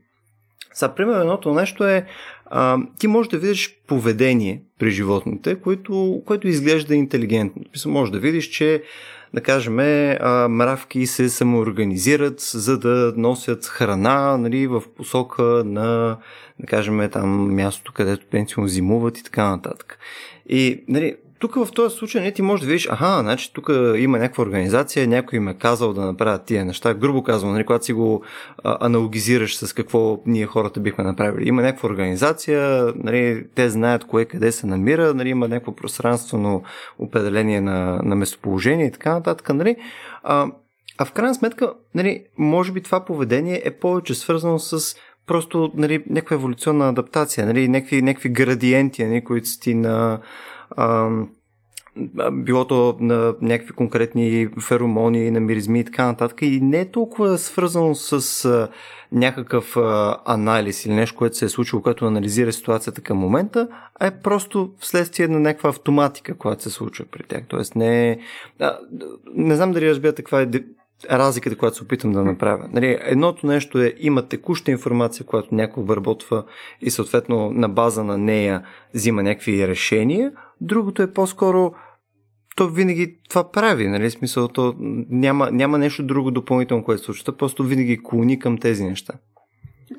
[0.74, 2.06] Сега, примерно, едното нещо е,
[2.46, 7.62] а, ти можеш да видиш поведение при животните, което, което изглежда интелигентно.
[7.86, 8.84] Може да видиш, че,
[9.34, 16.18] да кажем, а, мравки се самоорганизират, за да носят храна нали, в посока на,
[16.60, 20.00] да кажем, там мястото, където пенсионно зимуват и така нататък.
[20.50, 24.17] И нали, тук в този случай не ти можеш да видиш, аха, значи тук има
[24.17, 26.93] някаква организация, някой им е казал да направят тия неща.
[26.93, 28.23] Грубо казвам, нали, когато си го
[28.63, 31.47] а, аналогизираш с какво ние хората бихме направили.
[31.47, 36.63] Има някаква организация, нали, те знаят кое къде се намира, нали, има някакво пространствено
[36.99, 39.49] определение на, на местоположение и така нататък.
[39.49, 39.75] Нали.
[40.23, 40.47] А,
[40.97, 44.95] а в крайна сметка, нали, може би това поведение е повече свързано с
[45.27, 50.19] просто нали, някаква еволюционна адаптация, нали, някакви, някакви градиенти, нали, които си ти на
[52.32, 56.42] било то на някакви конкретни феромони, на миризми и така нататък.
[56.42, 58.70] И не е толкова свързано с а,
[59.12, 63.68] някакъв а, анализ или нещо, което се е случило, което анализира ситуацията към момента,
[64.00, 67.44] а е просто вследствие на някаква автоматика, която се случва при тях.
[67.48, 68.18] Тоест не е...
[69.36, 70.48] Не знам дали разбирате каква е
[71.12, 72.70] разликата, която се опитам да направя.
[72.74, 76.44] Нали, едното нещо е, има текуща информация, която някой обработва
[76.82, 80.32] и съответно на база на нея взима някакви решения.
[80.62, 81.74] Другото е по-скоро
[82.56, 84.12] то винаги това прави, нали?
[84.12, 84.76] Смисъл, то
[85.10, 89.13] няма, няма нещо друго допълнително, което се случва, просто винаги клони към тези неща.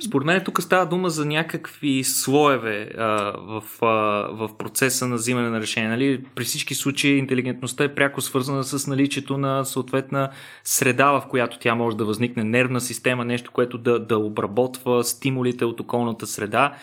[0.01, 3.87] Според мен тук става дума за някакви слоеве а, в, а,
[4.33, 5.88] в процеса на взимане на решение.
[5.88, 6.25] Нали?
[6.35, 10.31] При всички случаи интелигентността е пряко свързана с наличието на съответна
[10.64, 15.64] среда, в която тя може да възникне, нервна система, нещо, което да, да обработва стимулите
[15.64, 16.75] от околната среда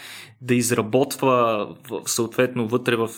[0.42, 1.68] да изработва
[2.06, 3.10] съответно вътре в,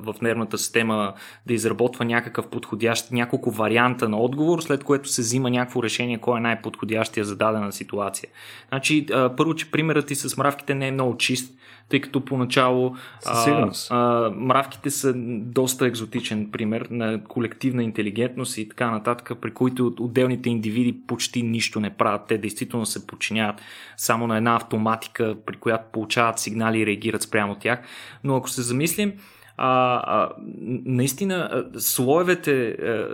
[0.00, 1.14] в нервната система,
[1.46, 6.38] да изработва някакъв подходящ, няколко варианта на отговор, след което се взима някакво решение, кой
[6.38, 8.28] е най-подходящия за дадена ситуация.
[8.68, 11.54] Значи, първо, че примерът ти с мравките не е много чист,
[11.88, 18.90] тъй като поначало а, а, мравките са доста екзотичен пример на колективна интелигентност и така
[18.90, 22.22] нататък, при които отделните индивиди почти нищо не правят.
[22.28, 23.60] Те действително се подчиняват
[23.96, 27.78] само на една автоматика, при която получават сигнали и реагират спрямо тях.
[28.24, 29.12] Но ако се замислим,
[29.56, 30.30] а, а,
[30.84, 33.08] наистина слоевете, а,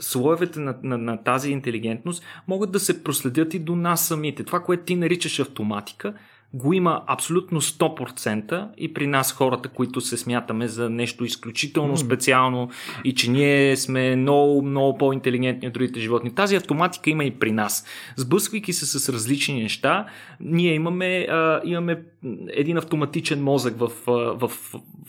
[0.00, 4.44] слоевете на, на, на тази интелигентност могат да се проследят и до нас самите.
[4.44, 6.14] Това, което ти наричаш автоматика,
[6.54, 12.70] го има абсолютно 100% и при нас хората, които се смятаме за нещо изключително специално
[13.04, 16.34] и че ние сме много, много по-интелигентни от другите животни.
[16.34, 17.86] Тази автоматика има и при нас.
[18.16, 20.06] Сблъсквайки се с различни неща,
[20.40, 22.02] ние имаме, а, имаме
[22.48, 24.50] един автоматичен мозък в, в, в,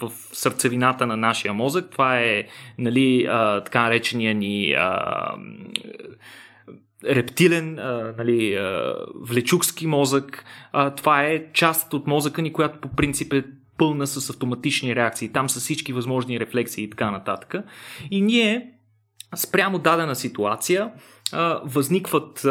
[0.02, 1.90] в сърцевината на нашия мозък.
[1.92, 2.44] Това е
[2.78, 5.12] нали, а, така наречения ни а,
[7.06, 10.46] рептилен, а, нали, а, влечукски мозък.
[10.72, 13.44] А, това е част от мозъка ни, която по принцип е
[13.78, 15.30] пълна с автоматични реакции.
[15.30, 17.56] Там са всички възможни рефлексии и така нататък.
[18.12, 18.72] И ние
[19.36, 20.92] спрямо дадена ситуация
[21.64, 22.46] възникват,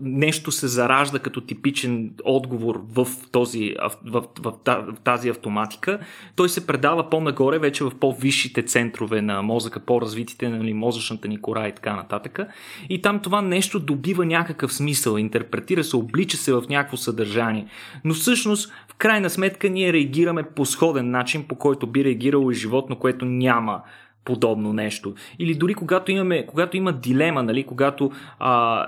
[0.00, 5.98] нещо се заражда като типичен отговор в, този, в, в, в тази автоматика,
[6.36, 11.68] той се предава по-нагоре, вече в по-висшите центрове на мозъка, по-развитите, нали, мозъчната ни кора
[11.68, 12.40] и така нататък.
[12.88, 17.66] И там това нещо добива някакъв смисъл, интерпретира се, облича се в някакво съдържание.
[18.04, 22.54] Но всъщност, в крайна сметка, ние реагираме по сходен начин, по който би реагирало и
[22.54, 23.82] животно, което няма
[24.24, 25.14] подобно нещо.
[25.38, 28.86] Или дори когато имаме, когато има дилема, нали, когато а, е,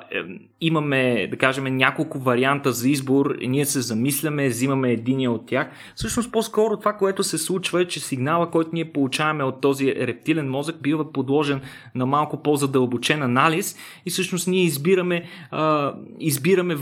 [0.61, 5.69] имаме, да кажем, няколко варианта за избор, ние се замисляме, взимаме единия от тях.
[5.95, 10.51] Всъщност по-скоро това, което се случва е, че сигнала, който ние получаваме от този рептилен
[10.51, 11.61] мозък, бива подложен
[11.95, 16.77] на малко по-задълбочен анализ и всъщност ние избираме, а, избираме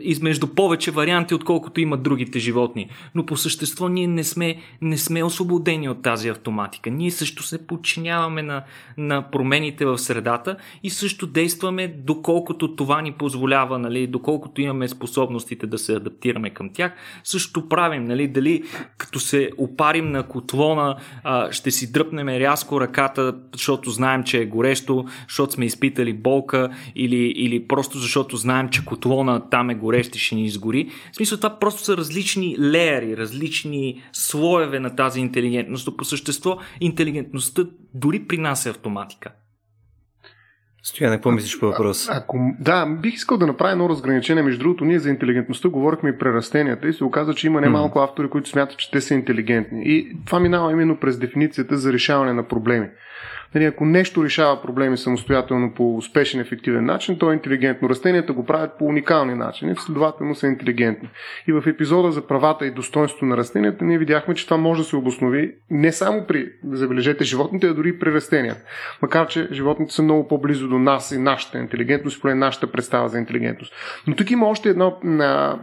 [0.00, 2.90] измежду повече варианти, отколкото имат другите животни.
[3.14, 6.90] Но по същество ние не сме, не сме освободени от тази автоматика.
[6.90, 8.64] Ние също се подчиняваме на,
[8.98, 15.66] на промените в средата и също действаме доколкото това ни позволява, нали, доколкото имаме способностите
[15.66, 16.92] да се адаптираме към тях.
[17.24, 18.62] Също правим, нали, дали
[18.98, 24.46] като се опарим на котлона, а, ще си дръпнем рязко ръката, защото знаем, че е
[24.46, 30.16] горещо, защото сме изпитали болка или, или просто защото знаем, че котлона там е горещ
[30.16, 30.88] и ще ни изгори.
[31.12, 35.88] В смисъл това просто са различни леери, различни слоеве на тази интелигентност.
[35.96, 39.30] По същество интелигентността дори при нас е автоматика.
[40.84, 42.08] Стояне, какво мислиш по въпрос?
[42.08, 44.42] А, ако, да, бих искал да направя едно разграничение.
[44.42, 47.98] Между другото, ние за интелигентността говорихме и при растенията и се оказа, че има немалко
[47.98, 49.82] автори, които смятат, че те са интелигентни.
[49.84, 52.88] И това минава именно през дефиницията за решаване на проблеми.
[53.54, 57.88] Нали, ако нещо решава проблеми самостоятелно по успешен, ефективен начин, то е интелигентно.
[57.88, 61.08] Растенията го правят по уникални начини, следователно са интелигентни.
[61.48, 64.88] И в епизода за правата и достоинството на растенията ние видяхме, че това може да
[64.88, 68.60] се обоснови не само при, забележете, животните, а дори при растенията.
[69.02, 73.18] Макар, че животните са много по-близо до нас и нашата интелигентност, поне нашата представа за
[73.18, 73.74] интелигентност.
[74.06, 75.58] Но тук има още едно а,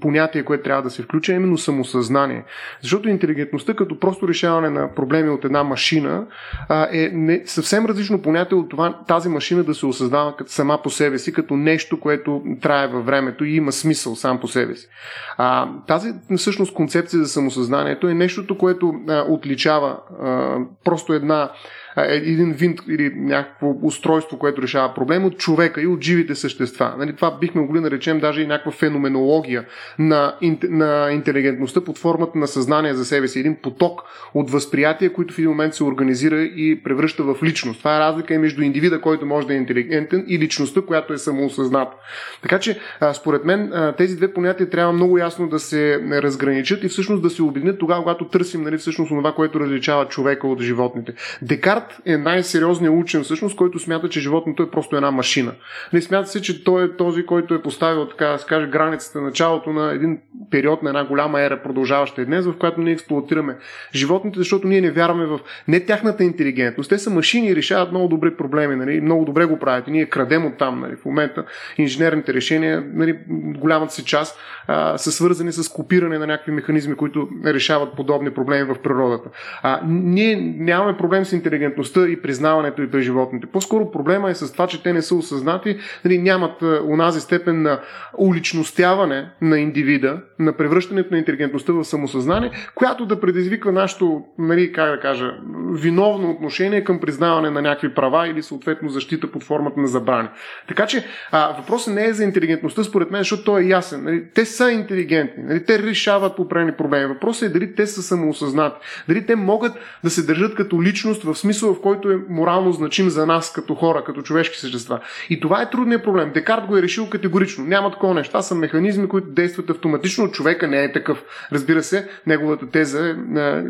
[0.00, 2.44] понятие, което трябва да се включи, а именно самосъзнание.
[2.80, 6.26] Защото интелигентността като просто решаване на проблеми от една машина
[6.68, 10.82] а, е не не, съвсем различно понятие от това тази машина да се осъзнава сама
[10.82, 14.74] по себе си, като нещо, което трае във времето и има смисъл сам по себе
[14.74, 14.88] си.
[15.36, 21.48] А, тази всъщност концепция за самосъзнанието е нещото, което а, отличава а, просто една е,
[21.96, 26.94] един винт или някакво устройство, което решава проблем от човека и от живите същества.
[26.98, 29.64] Нали, това бихме могли да наречем даже и някаква феноменология
[29.98, 33.40] на, на интелигентността под формата на съзнание за себе си.
[33.40, 34.02] Един поток
[34.34, 37.78] от възприятия, които в един момент се организира и превръща в личност.
[37.78, 41.18] Това е разлика и между индивида, който може да е интелигентен и личността, която е
[41.18, 41.96] самоосъзната.
[42.42, 42.78] Така че,
[43.12, 47.42] според мен, тези две понятия трябва много ясно да се разграничат и всъщност да се
[47.42, 51.14] обединят тогава, когато търсим нали, всъщност това, което различава човека от животните.
[51.42, 55.52] Декарт свят е най-сериозният учен всъщност, който смята, че животното е просто една машина.
[55.92, 59.92] Не смята се, че той е този, който е поставил, така да границата, началото на
[59.92, 60.18] един
[60.50, 63.56] период на една голяма ера, продължаваща и днес, в която ние експлуатираме
[63.94, 66.88] животните, защото ние не вярваме в не тяхната интелигентност.
[66.88, 69.00] Те са машини и решават много добре проблеми, нали?
[69.00, 69.88] много добре го правят.
[69.88, 70.80] И ние крадем от там.
[70.80, 70.96] Нали?
[70.96, 71.44] В момента
[71.78, 77.28] инженерните решения, нали, голямата си част, а, са свързани с копиране на някакви механизми, които
[77.44, 79.30] решават подобни проблеми в природата.
[79.62, 81.73] А, ние нямаме проблем с интелигентността
[82.08, 83.46] и признаването и при животните.
[83.46, 87.80] По-скоро проблема е с това, че те не са осъзнати, нали, нямат унази степен на
[88.18, 94.90] уличностяване на индивида, на превръщането на интелигентността в самосъзнание, която да предизвиква нашето, нали, как
[94.90, 95.32] да кажа,
[95.72, 100.28] виновно отношение към признаване на някакви права или съответно защита под формата на забрани.
[100.68, 104.04] Така че а, въпросът не е за интелигентността, според мен, защото той е ясен.
[104.04, 107.06] Нали, те са интелигентни, нали, те решават определени проблеми.
[107.06, 108.76] Въпросът е дали те са самоосъзнати,
[109.08, 109.72] дали те могат
[110.04, 113.74] да се държат като личност в смисъл, в който е морално значим за нас като
[113.74, 115.00] хора, като човешки същества.
[115.30, 116.30] И това е трудният проблем.
[116.34, 117.64] Декарт го е решил категорично.
[117.64, 118.30] Няма такова нещо.
[118.30, 120.30] Това са механизми, които действат автоматично.
[120.30, 121.24] Човека не е такъв.
[121.52, 123.14] Разбира се, неговата теза е,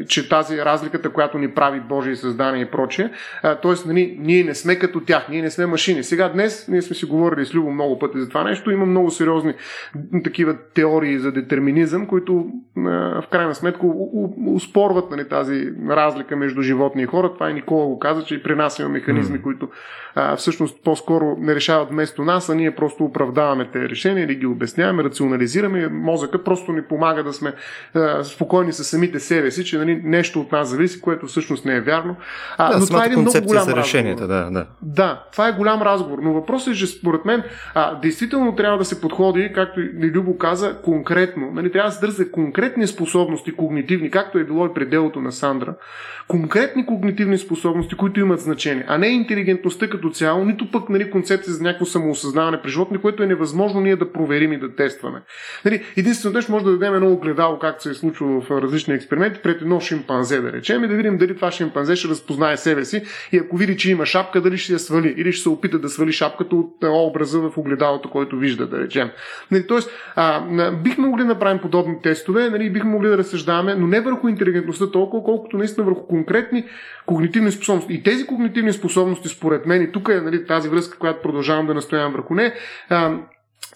[0.06, 3.10] че тази разликата, която ни прави Божие създание и прочее,
[3.42, 3.88] т.е.
[3.88, 6.02] Нали, ние не сме като тях, ние не сме машини.
[6.02, 8.70] Сега днес ние сме си говорили с Любо много пъти за това нещо.
[8.70, 9.54] Има много сериозни
[10.24, 13.86] такива теории за детерминизъм, които в крайна сметка
[14.54, 17.34] успорват нали, тази разлика между животни и хора.
[17.34, 19.42] Това и Никола го каза, че и при нас има механизми, mm.
[19.42, 19.68] които
[20.14, 24.46] а, всъщност по-скоро не решават вместо нас, а ние просто оправдаваме тези решения или ги
[24.46, 25.88] обясняваме, рационализираме.
[25.88, 27.52] Мозъка просто ни помага да сме
[27.94, 31.76] а, спокойни с самите себе си, че нали, нещо от нас зависи, което всъщност не
[31.76, 32.16] е вярно.
[32.58, 34.66] А, да, но това е един много голям за решенията, да, да.
[34.82, 36.18] Да, това е голям разговор.
[36.22, 37.42] Но въпросът е, че според мен
[37.74, 41.50] а, действително трябва да се подходи, както и Любо каза, конкретно.
[41.52, 45.74] Нали, трябва да се търсят конкретни способности, когнитивни, както е било и пределото на Сандра.
[46.28, 51.52] Конкретни когнитивни способности, които имат значение, а не интелигентността като цяло, нито пък нали, концепция
[51.52, 55.22] за някакво самоосъзнаване при животни, което е невъзможно ние да проверим и да тестваме.
[55.64, 59.40] Нали, единственото нещо може да дадем едно огледало, както се е случило в различни експерименти,
[59.42, 63.02] пред едно шимпанзе, да речем, и да видим дали това шимпанзе ще разпознае себе си
[63.32, 65.88] и ако види, че има шапка, дали ще я свали или ще се опита да
[65.88, 69.10] свали шапката от образа в огледалото, който вижда, да речем.
[69.50, 73.86] Нали, тоест, а, бихме могли да направим подобни тестове, нали, бихме могли да разсъждаваме, но
[73.86, 76.64] не върху интелигентността толкова, колкото наистина върху конкретни
[77.06, 77.94] когнитивни способности.
[77.94, 81.74] И тези когнитивни способности, според мен, и тук е нали, тази връзка, която продължавам да
[81.74, 82.54] настоявам върху нея,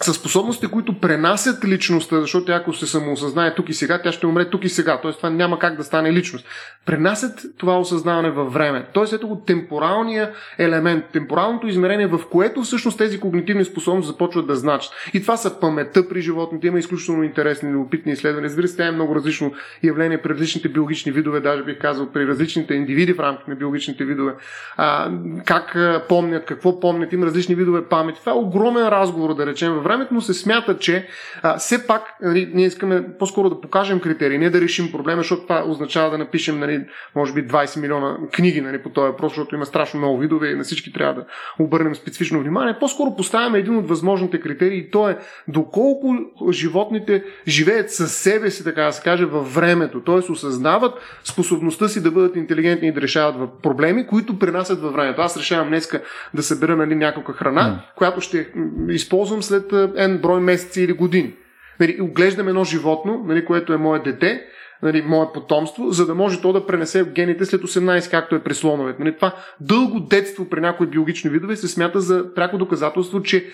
[0.03, 4.51] са способности, които пренасят личността, защото ако се самоосъзнае тук и сега, тя ще умре
[4.51, 5.01] тук и сега.
[5.01, 6.46] Тоест това няма как да стане личност.
[6.87, 8.87] Пренасят това осъзнаване във време.
[8.92, 14.57] Тоест ето го темпоралния елемент, темпоралното измерение, в което всъщност тези когнитивни способности започват да
[14.57, 14.92] значат.
[15.14, 16.66] И това са паметта при животните.
[16.66, 18.48] Има изключително интересни, любопитни изследвания.
[18.48, 22.27] Разбира се, тя е много различно явление при различните биологични видове, даже бих казал при
[22.27, 24.33] различните индивиди в рамките на биологичните видове.
[24.77, 25.11] А,
[25.44, 25.77] как
[26.09, 28.16] помнят, какво помнят, има различни видове памет.
[28.16, 31.08] Това е огромен разговор, да речем, във времето, но се смята, че
[31.42, 35.42] а, все пак нали, ние искаме по-скоро да покажем критерии, не да решим проблема, защото
[35.42, 39.54] това означава да напишем, нали, може би, 20 милиона книги нали, по този въпрос, защото
[39.54, 41.24] има страшно много видове и на всички трябва да
[41.58, 42.76] обърнем специфично внимание.
[42.80, 46.16] По-скоро поставяме един от възможните критерии и то е доколко
[46.50, 50.32] животните живеят със себе си, така да се каже, във времето, т.е.
[50.32, 55.20] осъзнават способността си да бъдат интелигентни и да решават проблеми, които пренасят във времето.
[55.20, 56.02] Аз решавам днеска
[56.34, 57.96] да събера нали, някаква храна, mm.
[57.96, 58.48] която ще
[58.88, 61.35] използвам след N брой месеци или години.
[61.81, 64.42] Нали, оглеждам едно животно, нали, което е мое дете,
[64.83, 68.54] нали, мое потомство, за да може то да пренесе гените след 18, както е при
[68.54, 69.02] слоновете.
[69.02, 73.46] Нали, това дълго детство при някои биологични видове се смята за пряко доказателство, че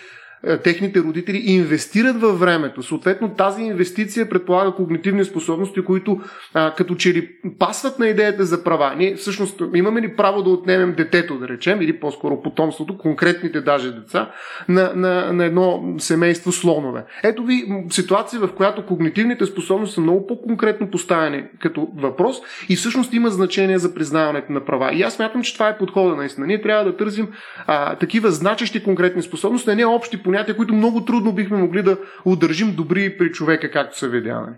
[0.65, 2.83] техните родители инвестират във времето.
[2.83, 6.21] Съответно, тази инвестиция предполага когнитивни способности, които
[6.55, 8.95] а, като че ли пасват на идеята за права.
[8.97, 13.93] Ние всъщност имаме ли право да отнемем детето, да речем, или по-скоро потомството, конкретните даже
[13.93, 14.31] деца,
[14.69, 17.05] на, на, на едно семейство слонове.
[17.23, 22.37] Ето ви ситуация, в която когнитивните способности са много по-конкретно поставени като въпрос
[22.69, 24.93] и всъщност има значение за признаването на права.
[24.93, 26.47] И аз смятам, че това е подхода наистина.
[26.47, 27.29] Ние трябва да търсим
[27.67, 31.99] а, такива значещи конкретни способности, а не общи понятия, които много трудно бихме могли да
[32.25, 34.51] удържим добри при човека, както са видяли.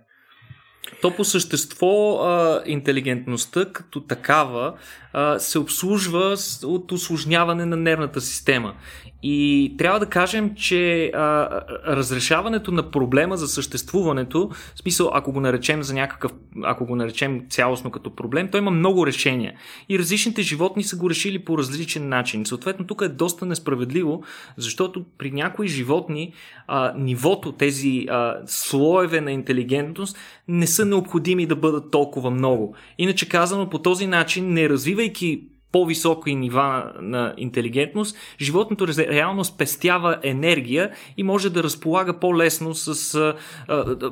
[1.03, 2.21] То по същество
[2.67, 4.75] интелигентността като такава
[5.39, 8.75] се обслужва от осложняване на нервната система.
[9.23, 11.49] И трябва да кажем, че а,
[11.87, 17.43] разрешаването на проблема за съществуването, в смисъл, ако го наречем за някакъв, ако го наречем
[17.49, 19.55] цялостно като проблем, той има много решения.
[19.89, 22.47] И различните животни са го решили по различен начин.
[22.47, 24.23] Съответно, тук е доста несправедливо,
[24.57, 26.33] защото при някои животни
[26.67, 30.17] а, нивото, тези а, слоеве на интелигентност
[30.49, 32.75] не са необходими да бъдат толкова много.
[32.99, 40.91] Иначе казано, по този начин, не развивайки по-високи нива на интелигентност, животното реално спестява енергия
[41.17, 43.35] и може да разполага по-лесно с.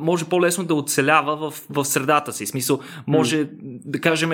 [0.00, 2.46] може по-лесно да оцелява в, в средата си.
[2.46, 4.30] В смисъл, може да кажем,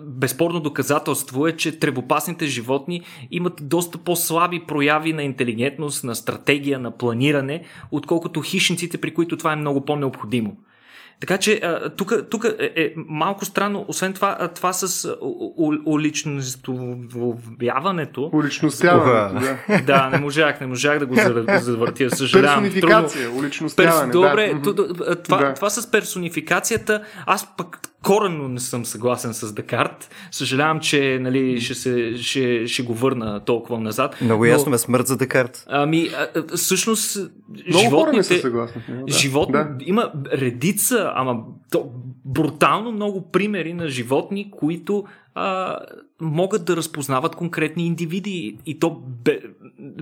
[0.00, 6.90] безспорно доказателство е, че тревопасните животни имат доста по-слаби прояви на интелигентност, на стратегия, на
[6.90, 10.56] планиране, отколкото хищниците, при които това е много по-необходимо.
[11.20, 11.60] Така че
[12.30, 13.84] тук е, е малко странно.
[13.88, 15.16] Освен това, това с
[15.86, 18.30] уличностяването.
[18.32, 19.82] Уличностяването, да.
[19.82, 21.14] Да, не можах, не можах да го
[21.60, 22.10] завъртя.
[22.10, 22.64] Съжалявам.
[22.64, 24.00] Персонификация, уличностяване.
[24.00, 24.12] Перс...
[24.12, 24.74] Добре, да.
[25.22, 25.54] Това, да.
[25.54, 30.10] това с персонификацията, аз пък коренно не съм съгласен с Декарт.
[30.30, 34.16] Съжалявам, че нали, ще, се, ще, ще го върна толкова назад.
[34.20, 35.64] Много но, ясно ме смърт за Декарт.
[35.68, 37.18] Ами, а, всъщност,
[37.68, 38.16] Много животните...
[38.16, 38.82] не са съгласни.
[38.88, 39.12] Да.
[39.12, 39.76] Животни, да.
[39.80, 41.90] Има редица, ама то,
[42.24, 45.76] брутално много примери на животни, които а,
[46.20, 49.40] могат да разпознават конкретни индивиди и то бе,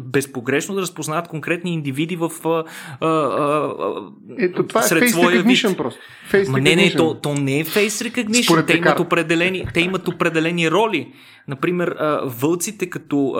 [0.00, 2.64] безпогрешно да разпознават конкретни индивиди в а,
[3.00, 3.94] а, а,
[4.38, 5.76] Ето, това е сред е face своя вид.
[5.76, 6.00] просто.
[6.32, 8.66] Face Ма не, не, то, то не е face recognition.
[8.66, 11.12] те имат, определени, те имат определени роли.
[11.48, 13.36] Например, вълците като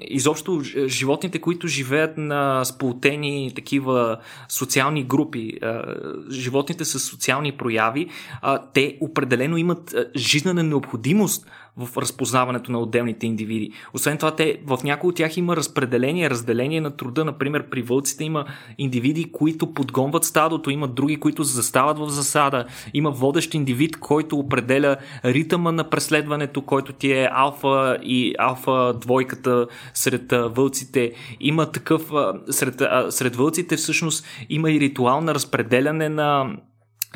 [0.00, 5.58] изобщо животните, които живеят на сполутени такива социални групи,
[6.30, 8.08] животните с социални прояви,
[8.74, 11.46] те определено имат жизнена необходимост
[11.76, 13.70] в разпознаването на отделните индивиди.
[13.94, 17.24] Освен това, те, в някои от тях има разпределение, разделение на труда.
[17.24, 18.44] Например, при вълците има
[18.78, 22.64] индивиди, които подгонват стадото, има други, които застават в засада,
[22.94, 29.66] има водещ индивид, който определя ритъма на преследването, който ти е алфа и алфа двойката
[29.94, 31.12] сред вълците.
[31.40, 32.10] Има такъв,
[32.50, 36.56] сред, сред вълците всъщност има и ритуал на разпределяне на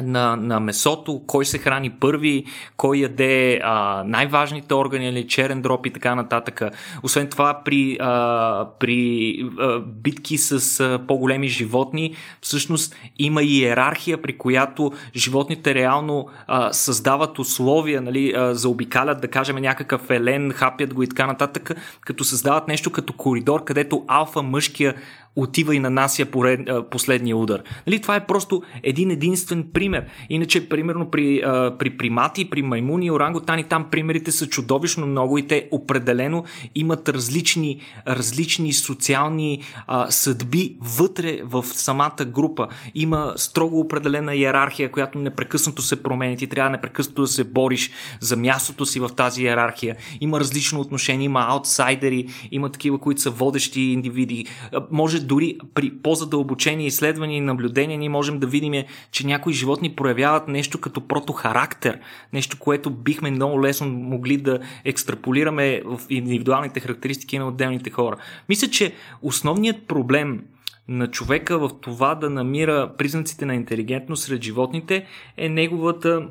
[0.02, 2.44] на, на месото, кой се храни първи,
[2.76, 6.62] кой яде а, най-важните органи, или черен дроп и така нататък.
[7.02, 14.38] Освен това, при, а, при а, битки с а, по-големи животни, всъщност има иерархия, при
[14.38, 21.02] която животните реално а, създават условия, нали, а, заобикалят, да кажем, някакъв елен, хапят го
[21.02, 21.70] и така нататък,
[22.00, 24.94] като създават нещо като коридор, където алфа мъжкия
[25.36, 26.60] отива и нанася поред,
[26.90, 27.62] последния удар.
[27.86, 30.04] Нали, това е просто един единствен пример.
[30.30, 31.42] Иначе, примерно при,
[31.78, 37.08] при примати, при маймуни и оранготани, там примерите са чудовищно много и те определено имат
[37.08, 42.68] различни, различни социални а, съдби вътре в самата група.
[42.94, 46.36] Има строго определена иерархия, която непрекъснато се променя.
[46.36, 49.96] Ти трябва непрекъснато да се бориш за мястото си в тази иерархия.
[50.20, 54.46] Има различно отношение, има аутсайдери, има такива, които са водещи индивиди.
[54.90, 60.48] Може дори при по-задълбочени изследвания и наблюдения ние можем да видим, че някои животни проявяват
[60.48, 61.98] нещо като протохарактер,
[62.32, 68.16] нещо, което бихме много лесно могли да екстраполираме в индивидуалните характеристики на отделните хора.
[68.48, 68.92] Мисля, че
[69.22, 70.42] основният проблем
[70.88, 75.06] на човека в това да намира признаците на интелигентност сред животните
[75.36, 76.28] е неговата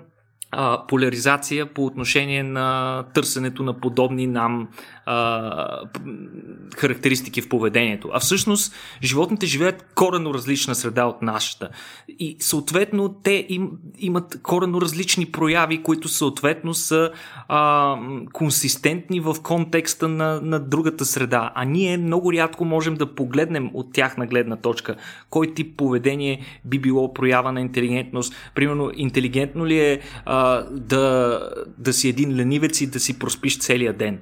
[0.52, 4.68] а, поляризация по отношение на търсенето на подобни нам
[5.06, 5.82] а,
[6.78, 8.10] характеристики в поведението.
[8.14, 11.70] А всъщност животните живеят корено различна среда от нашата.
[12.20, 13.70] И съответно те им,
[14.00, 17.12] имат корено различни прояви, които съответно са
[17.47, 17.95] а,
[18.34, 21.52] консистентни в контекста на, на другата среда.
[21.56, 24.95] А ние много рядко можем да погледнем от тяхна гледна точка
[25.30, 28.34] кой тип поведение би било проява на интелигентност.
[28.56, 30.39] Примерно, интелигентно ли е а,
[30.72, 31.40] да,
[31.78, 34.20] да си един ленивец и да си проспиш целия ден?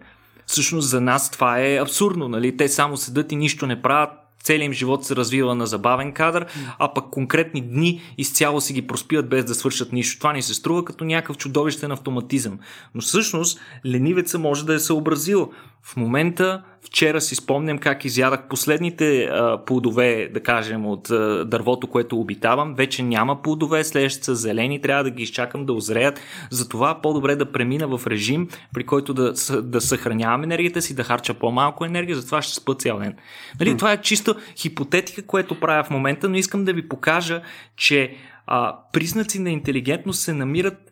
[0.48, 2.28] всъщност за нас това е абсурдно.
[2.30, 2.58] Нали?
[2.58, 4.10] Те само седат и нищо не правят,
[4.44, 6.46] целият им живот се развива на забавен кадър,
[6.80, 10.20] а пък конкретни дни изцяло си ги проспиват без да свършат нищо.
[10.20, 12.60] Това ни се струва като някакъв чудовищен автоматизъм.
[12.96, 15.52] Но всъщност ленивеца може да е съобразил.
[15.84, 21.88] В момента Вчера си спомням как изядах последните а, плодове, да кажем, от а, дървото,
[21.88, 22.76] което обитавам.
[22.76, 26.20] Вече няма плодове, следващите са зелени, трябва да ги изчакам да озреят.
[26.50, 31.34] Затова по-добре да премина в режим, при който да, да съхранявам енергията си, да харча
[31.34, 33.16] по-малко енергия, затова ще спа цял ден.
[33.60, 37.42] Нали, Това е чисто хипотетика, което правя в момента, но искам да ви покажа,
[37.78, 38.16] че
[38.48, 40.87] а, признаци на интелигентност се намират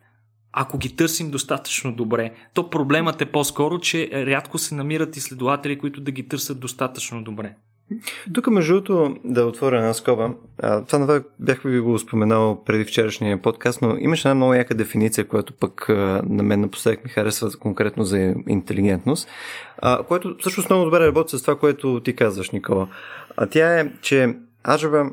[0.58, 2.32] ако ги търсим достатъчно добре.
[2.54, 7.56] То проблемът е по-скоро, че рядко се намират изследователи, които да ги търсят достатъчно добре.
[8.34, 10.30] Тук, между другото, да отворя една скоба.
[10.62, 14.76] А, това това бях ви го споменал преди вчерашния подкаст, но имаше една много яка
[14.76, 19.28] дефиниция, която пък а, на мен напоследък ми харесва конкретно за интелигентност,
[19.78, 22.88] а, което всъщност много добре работи с това, което ти казваш, Никола.
[23.38, 24.36] А тя е, че
[24.68, 25.10] Аджаба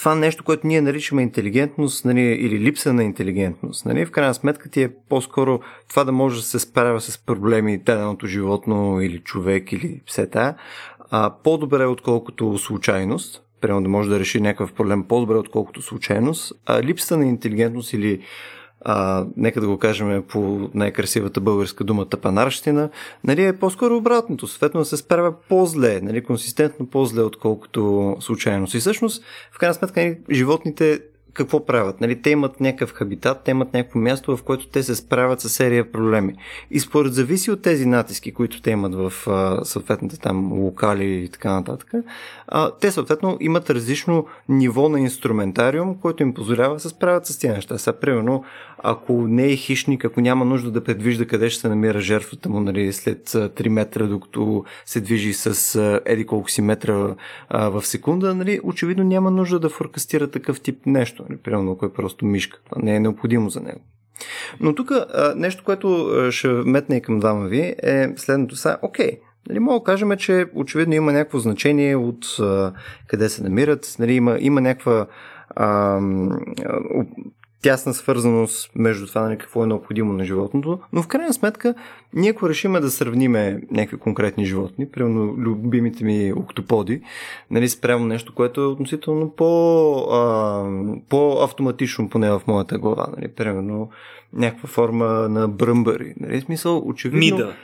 [0.00, 3.86] това нещо, което ние наричаме интелигентност нали, или липса на интелигентност.
[3.86, 7.78] Нали, в крайна сметка ти е по-скоро това да може да се справя с проблеми
[7.78, 10.54] даденото животно или човек или все тая,
[11.10, 13.42] а, по-добре отколкото случайност.
[13.60, 16.52] Примерно да може да реши някакъв проблем по-добре отколкото случайност.
[16.66, 18.20] А липсата на интелигентност или
[18.84, 22.88] а, нека да го кажем по най-красивата българска дума тъпанарщина,
[23.24, 24.46] нали, е по-скоро обратното.
[24.46, 28.74] Съответно да се справя по-зле, нали, консистентно по-зле, отколкото случайност.
[28.74, 31.00] И всъщност, в крайна сметка, нали, животните
[31.32, 32.00] какво правят?
[32.00, 35.48] Нали, те имат някакъв хабитат, те имат някакво място, в което те се справят с
[35.48, 36.34] серия проблеми.
[36.70, 41.28] И според зависи от тези натиски, които те имат в а, съответните там локали и
[41.28, 41.92] така нататък,
[42.48, 47.38] а, те съответно имат различно ниво на инструментариум, който им позволява да се справят с
[47.38, 47.78] тези неща.
[47.78, 48.44] Сега, примерно,
[48.82, 52.60] ако не е хищник, ако няма нужда да предвижда къде ще се намира жертвата му
[52.60, 57.14] нали, след 3 метра, докато се движи с еди колко си метра
[57.48, 61.19] а, в секунда, нали, очевидно няма нужда да форкастира такъв тип нещо.
[61.28, 62.60] Нали, примерно, ако е просто мишка.
[62.70, 63.80] Това не е необходимо за него.
[64.60, 64.92] Но тук
[65.36, 69.84] нещо, което ще метне и към двама ви е следното са, окей, Нали, мога да
[69.84, 72.72] кажем, че очевидно има някакво значение от а,
[73.06, 75.06] къде се намират, нали, има, има някаква
[77.62, 81.74] тясна свързаност между това нали, какво е необходимо на животното, но в крайна сметка
[82.14, 87.02] ние ако решиме да сравниме някакви конкретни животни, примерно любимите ми октоподи,
[87.50, 90.64] нали, спрямо нещо, което е относително по, а,
[91.08, 93.90] по-автоматично, поне в моята глава, нали, примерно
[94.32, 97.36] някаква форма на бръмбари, нали, смисъл, очевидно...
[97.36, 97.54] Мида.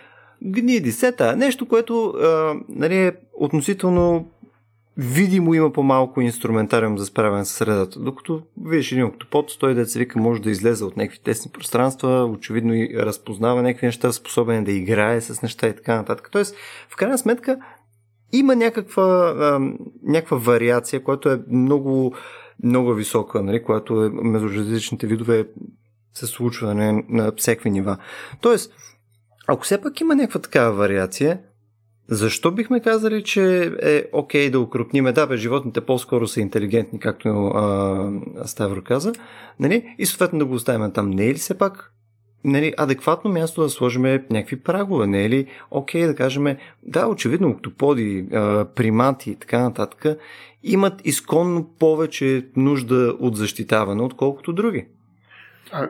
[0.43, 4.29] Гниди, сета, нещо, което а, нали, е относително
[4.97, 8.01] видимо има по-малко инструментариум за справяне с средата.
[8.01, 12.75] Докато видиш един октопод, той да вика може да излезе от някакви тесни пространства, очевидно
[12.75, 16.29] и разпознава някакви неща, способен да играе с неща и така нататък.
[16.33, 16.57] Тоест,
[16.89, 17.59] в крайна сметка,
[18.33, 19.61] има някаква, а,
[20.03, 22.15] някаква вариация, която е много,
[22.65, 25.47] много висока, нали, която е между различните видове
[26.15, 27.97] се случва нали, на всеки нива.
[28.41, 28.73] Тоест,
[29.47, 31.41] ако все пак има някаква такава вариация,
[32.09, 35.13] защо бихме казали, че е окей okay да укрупниме?
[35.13, 38.11] Да, бе, животните по-скоро са интелигентни, както а,
[38.45, 39.13] Ставро каза,
[39.61, 39.95] нали?
[39.99, 41.11] и съответно да го оставим там.
[41.11, 41.93] Не е ли все пак
[42.45, 45.07] нали, адекватно място да сложим някакви прагове?
[45.07, 48.27] Не е ли окей okay да кажем, да, очевидно, октоподи,
[48.75, 50.19] примати и така нататък
[50.63, 54.87] имат изконно повече нужда от защитаване, отколкото други?
[55.73, 55.89] А,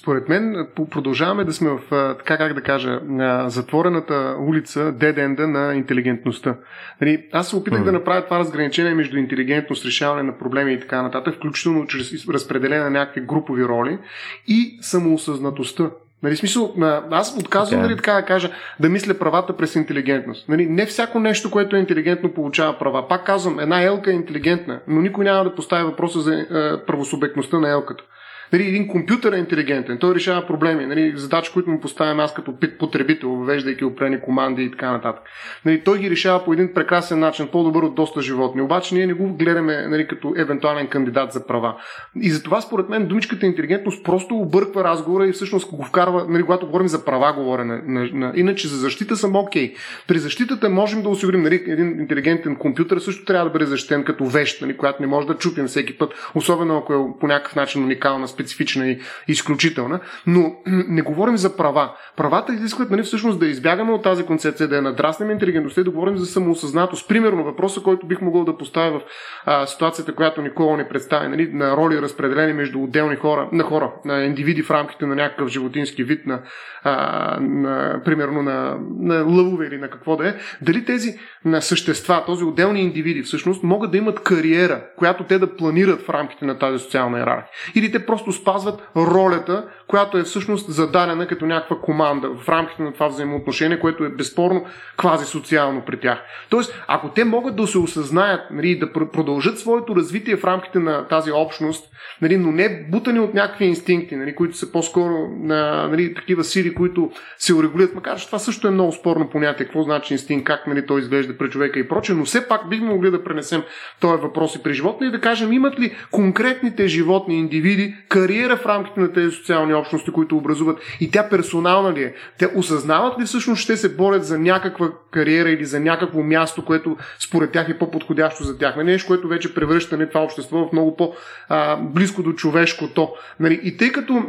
[0.00, 1.80] според мен продължаваме да сме в,
[2.18, 6.56] така как да кажа, на затворената улица, деденда на интелигентността.
[7.00, 7.84] Нали, аз се опитах mm.
[7.84, 12.84] да направя това разграничение между интелигентност, решаване на проблеми и така нататък, включително чрез разпределение
[12.84, 13.98] на някакви групови роли
[14.46, 15.90] и самоосъзнатостта.
[16.22, 16.74] Нали, смисъл,
[17.10, 17.82] аз отказвам, okay.
[17.82, 20.48] нали, така да кажа, да мисля правата през интелигентност.
[20.48, 23.08] Нали, не всяко нещо, което е интелигентно, получава права.
[23.08, 26.46] Пак казвам, една елка е интелигентна, но никой няма да поставя въпроса за е,
[26.86, 28.04] правосубектността на елката.
[28.52, 32.54] Нали, един компютър е интелигентен, той решава проблеми, нали, задачи, които му поставям аз като
[32.78, 35.22] потребител, въвеждайки опрени команди и така нататък.
[35.64, 38.62] Нали, той ги решава по един прекрасен начин, по-добър от доста животни.
[38.62, 41.76] Обаче ние не го гледаме нали, като евентуален кандидат за права.
[42.22, 46.66] И затова, според мен, думичката интелигентност просто обърква разговора и всъщност го вкарва, нали, когато
[46.66, 47.64] говорим за права, говоря.
[47.64, 49.72] На, на, на, иначе за защита съм окей.
[49.72, 49.76] Okay.
[50.08, 54.24] При защитата можем да осигурим нали, един интелигентен компютър, също трябва да бъде защитен като
[54.24, 57.84] вещ, нали, която не може да чупим всеки път, особено ако е по някакъв начин
[57.84, 61.92] уникална специфична и изключителна, но не говорим за права.
[62.16, 65.90] Правата изискват нали, всъщност да избягаме от тази концепция, да я надраснем интелигентността и да
[65.90, 67.08] говорим за самоосъзнатост.
[67.08, 69.02] Примерно въпроса, който бих могъл да поставя в
[69.44, 73.92] а, ситуацията, която Никола ни представи, нали, на роли разпределени между отделни хора, на хора,
[74.04, 76.42] на индивиди в рамките на някакъв животински вид, на,
[76.84, 82.22] а, на примерно на, на лъвове или на какво да е, дали тези на същества,
[82.26, 86.58] този отделни индивиди всъщност могат да имат кариера, която те да планират в рамките на
[86.58, 87.50] тази социална иерархия.
[87.74, 92.92] Или те просто спазват ролята, която е всъщност зададена като някаква команда в рамките на
[92.92, 94.64] това взаимоотношение, което е безспорно
[94.96, 96.18] квази социално при тях.
[96.50, 101.08] Тоест, ако те могат да се осъзнаят нали, да продължат своето развитие в рамките на
[101.08, 101.88] тази общност,
[102.22, 106.74] нали, но не бутани от някакви инстинкти, нали, които са по-скоро на нали, такива сили,
[106.74, 110.66] които се урегулират, макар че това също е много спорно понятие, какво значи инстинкт, как
[110.66, 113.62] нали, той изглежда при човека и прочее, но все пак бихме могли да пренесем
[114.00, 118.66] този въпрос и при животни и да кажем, имат ли конкретните животни, индивиди, кариера в
[118.66, 122.14] рамките на тези социални общности, които образуват и тя персонална ли е?
[122.38, 126.96] Те осъзнават ли всъщност ще се борят за някаква кариера или за някакво място, което
[127.18, 128.76] според тях е по-подходящо за тях?
[128.76, 133.08] Нали, нещо, което вече превръща не това общество в много по-близко до човешкото.
[133.40, 133.60] Нали?
[133.62, 134.22] И тъй като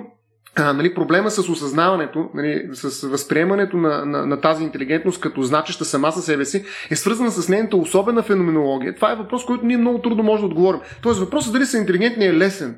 [0.55, 5.85] а, нали, проблема с осъзнаването, нали, с възприемането на, на, на тази интелигентност като значеща
[5.85, 8.95] сама със себе си, е свързана с нейната особена феноменология.
[8.95, 10.79] Това е въпрос, който ние много трудно можем да отговорим.
[11.01, 12.75] Тоест въпросът дали са интелигентни е лесен.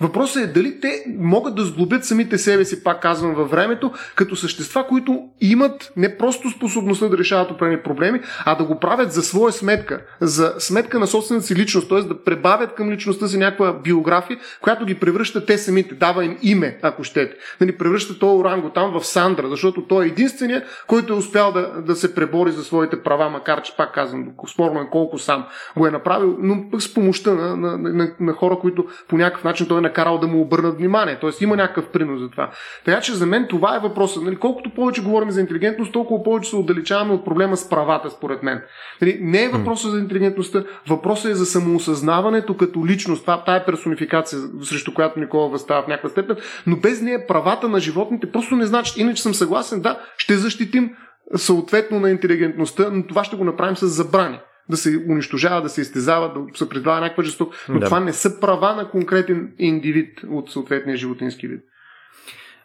[0.00, 4.36] Въпросът е дали те могат да сглобят самите себе си, пак казвам, във времето, като
[4.36, 9.22] същества, които имат не просто способността да решават определени проблеми, а да го правят за
[9.22, 12.00] своя сметка, за сметка на собствената си личност, т.е.
[12.02, 16.78] да пребавят към личността си някаква биография, която ги превръща те самите, дава им име,
[16.82, 17.36] ако щете.
[17.60, 21.82] Нали, превръща този оранго там в Сандра, защото той е единственият, който е успял да,
[21.82, 25.46] да се пребори за своите права, макар че, пак казвам, спорно е колко сам
[25.76, 29.44] го е направил, но пък с помощта на, на, на, на хора, които по някакъв
[29.44, 31.18] начин той е накарал да му обърнат внимание.
[31.20, 32.50] Тоест има някакъв принос за това.
[32.84, 34.22] Така че за мен това е въпросът.
[34.22, 38.42] Нали, колкото повече говорим за интелигентност, толкова повече се отдалечаваме от проблема с правата, според
[38.42, 38.62] мен.
[39.02, 43.22] Нали, не е въпросът за интелигентността, въпросът е за самоосъзнаването като личност.
[43.22, 46.36] Това, тая персонификация, срещу която Никола възстава в някаква степен,
[46.66, 48.96] но без нея правата на животните просто не значат.
[48.96, 50.90] Иначе съм съгласен, да, ще защитим
[51.34, 54.38] съответно на интелигентността, но това ще го направим с забрани
[54.70, 57.54] да се унищожава, да се изтезава, да се предава някаква жесток.
[57.68, 57.86] Но да.
[57.86, 61.60] това не са права на конкретен индивид от съответния животински вид.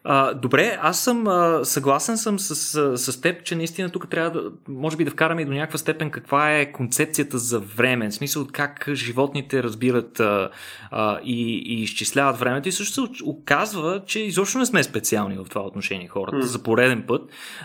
[0.03, 4.31] А, добре, аз съм а, съгласен съм с, с, с теб, че наистина тук трябва
[4.31, 8.13] да, може би да вкараме и до някаква степен каква е концепцията за време, в
[8.13, 10.49] смисъл как животните разбират а,
[10.91, 15.45] а, и, и изчисляват времето и също се оказва, че изобщо не сме специални в
[15.49, 16.41] това отношение хората, mm.
[16.41, 17.21] за пореден път.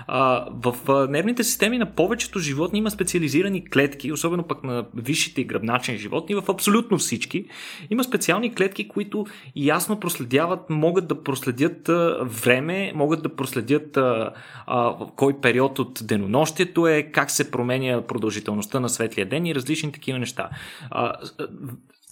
[0.07, 5.41] А, в а, нервните системи на повечето животни има специализирани клетки, особено пък на висшите
[5.41, 7.47] и гръбначни животни, в абсолютно всички.
[7.91, 9.27] Има специални клетки, които
[9.57, 11.91] ясно проследяват, могат да проследят
[12.27, 14.33] време могат да проследят а,
[14.67, 19.93] а, кой период от денонощието е, как се променя продължителността на светлия ден и различни
[19.93, 20.51] такива неща.
[20.91, 21.13] А,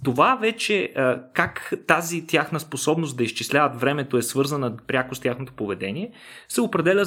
[0.05, 0.93] това вече,
[1.33, 6.11] как тази тяхна способност да изчисляват времето е свързана пряко с тяхното поведение,
[6.49, 7.05] се определя,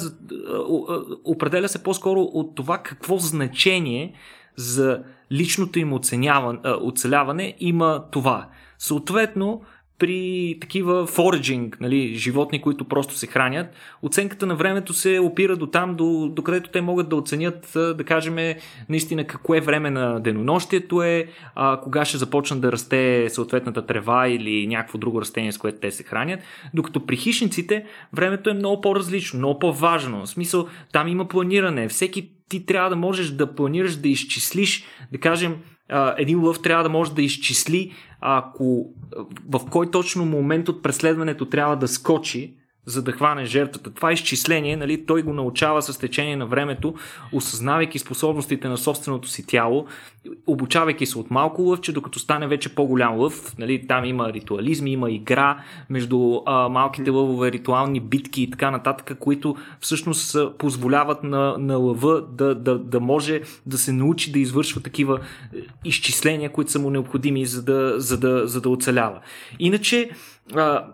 [1.24, 4.14] определя се по-скоро от това какво значение
[4.56, 5.02] за
[5.32, 5.92] личното им
[6.64, 8.48] оцеляване има това.
[8.78, 9.62] Съответно,
[9.98, 13.66] при такива фореджинг, нали, животни, които просто се хранят,
[14.02, 18.04] оценката на времето се опира до там, до, до където те могат да оценят, да
[18.04, 18.54] кажем,
[18.88, 24.28] наистина какво е време на денонощието е, а, кога ще започнат да расте съответната трева
[24.28, 26.40] или някакво друго растение, с което те се хранят.
[26.74, 30.26] Докато при хищниците времето е много по-различно, много по-важно.
[30.26, 31.88] В смисъл, там има планиране.
[31.88, 35.56] Всеки ти трябва да можеш да планираш, да изчислиш, да кажем,
[36.16, 38.90] един лъв трябва да може да изчисли ако
[39.48, 42.54] в кой точно момент от преследването трябва да скочи,
[42.88, 43.90] за да хване жертвата.
[43.90, 46.94] Това изчисление, нали, той го научава с течение на времето,
[47.32, 49.86] осъзнавайки способностите на собственото си тяло,
[50.46, 53.58] обучавайки се от малко лъвче, докато стане вече по-голям лъв.
[53.58, 59.18] Нали, там има ритуализми, има игра между а, малките лъвове, ритуални битки и така нататък,
[59.18, 64.80] които всъщност позволяват на, на лъва да, да, да може да се научи да извършва
[64.80, 69.20] такива е, изчисления, които са му необходими, за да, за да, за да оцелява.
[69.58, 70.10] Иначе,
[70.54, 70.84] а,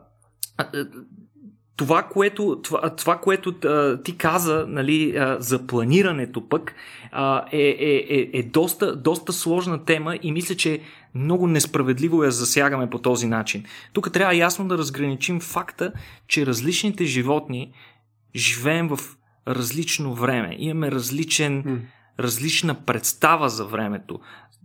[1.77, 6.75] това, което, това, това, което а, ти каза нали, а, за планирането пък
[7.13, 10.81] а, е, е, е, е доста, доста сложна тема и мисля, че
[11.15, 13.65] много несправедливо я засягаме по този начин.
[13.93, 15.93] Тук трябва ясно да разграничим факта,
[16.29, 17.73] че различните животни
[18.37, 18.99] живеем в
[19.49, 20.57] различно време.
[20.59, 21.87] Имаме различен,
[22.19, 24.21] различна представа за времето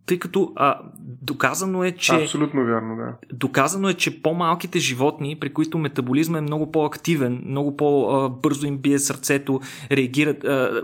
[0.09, 0.79] тъй като а,
[1.21, 2.13] доказано е, че.
[2.13, 3.13] Абсолютно вярно, да.
[3.33, 8.99] Доказано е, че по-малките животни, при които метаболизма е много по-активен, много по-бързо им бие
[8.99, 9.59] сърцето,
[9.91, 10.43] реагират.
[10.43, 10.83] А,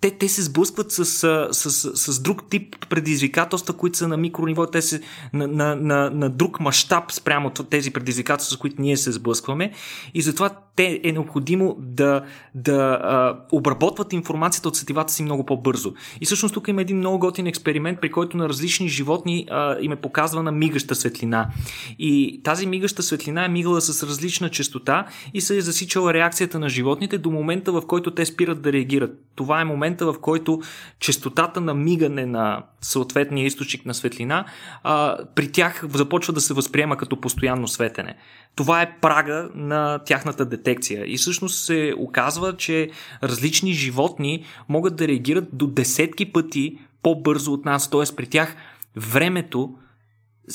[0.00, 4.66] те, те се сблъскват с, с, с, с друг тип предизвикателства, които са на микрониво,
[4.66, 5.00] те са
[5.32, 9.72] на, на, на, на друг мащаб спрямо тези предизвикателства, с които ние се сблъскваме.
[10.14, 12.24] И затова те е необходимо да,
[12.54, 15.92] да а, обработват информацията от сетивата си много по-бързо.
[16.20, 19.92] И всъщност тук има един много готин експеримент, при който на различни животни а, им
[19.92, 21.50] е показвана мигаща светлина.
[21.98, 26.68] И тази мигаща светлина е мигала с различна частота и се е засичала реакцията на
[26.68, 29.10] животните до момента, в който те спират да реагират.
[29.34, 30.60] Това е момента, в който
[31.00, 34.44] частотата на мигане на съответния източник на светлина
[34.82, 38.16] а, при тях започва да се възприема като постоянно светене.
[38.56, 41.04] Това е прага на тяхната детекция.
[41.06, 42.90] И всъщност се оказва, че
[43.22, 47.90] различни животни могат да реагират до десетки пъти по-бързо от нас.
[47.90, 48.16] Т.е.
[48.16, 48.56] при тях
[48.96, 49.74] времето,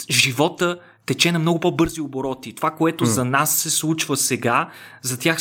[0.09, 2.55] живота тече на много по-бързи обороти.
[2.55, 3.07] Това, което mm.
[3.07, 4.69] за нас се случва сега,
[5.01, 5.37] за тях,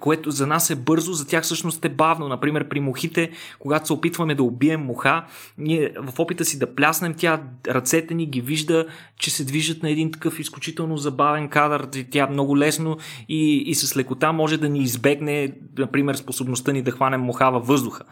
[0.00, 2.28] което за нас е бързо, за тях всъщност е бавно.
[2.28, 5.24] Например, при мухите, когато се опитваме да убием муха,
[5.58, 8.86] ние в опита си да пляснем тя, ръцете ни ги вижда,
[9.18, 11.88] че се движат на един такъв изключително забавен кадър.
[12.10, 12.96] Тя много лесно
[13.28, 17.66] и, и с лекота може да ни избегне, например, способността ни да хванем муха във
[17.66, 18.04] въздуха.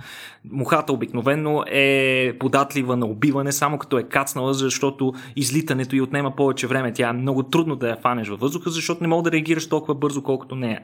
[0.51, 6.67] Мухата обикновено е податлива на убиване, само като е кацнала, защото излитането й отнема повече
[6.67, 6.82] време.
[6.91, 9.95] Тя е много трудно да я фанеш във въздуха, защото не мога да реагираш толкова
[9.95, 10.81] бързо, колкото нея.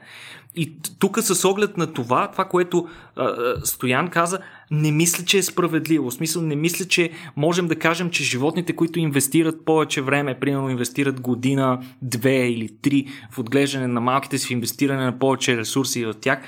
[0.55, 4.39] И тук с оглед на това, това, което а, Стоян каза,
[4.71, 6.09] не мисля, че е справедливо.
[6.09, 10.69] В смисъл, не мисля, че можем да кажем, че животните, които инвестират повече време, примерно
[10.69, 16.05] инвестират година, две или три в отглеждане на малките си, в инвестиране на повече ресурси
[16.05, 16.39] в тях,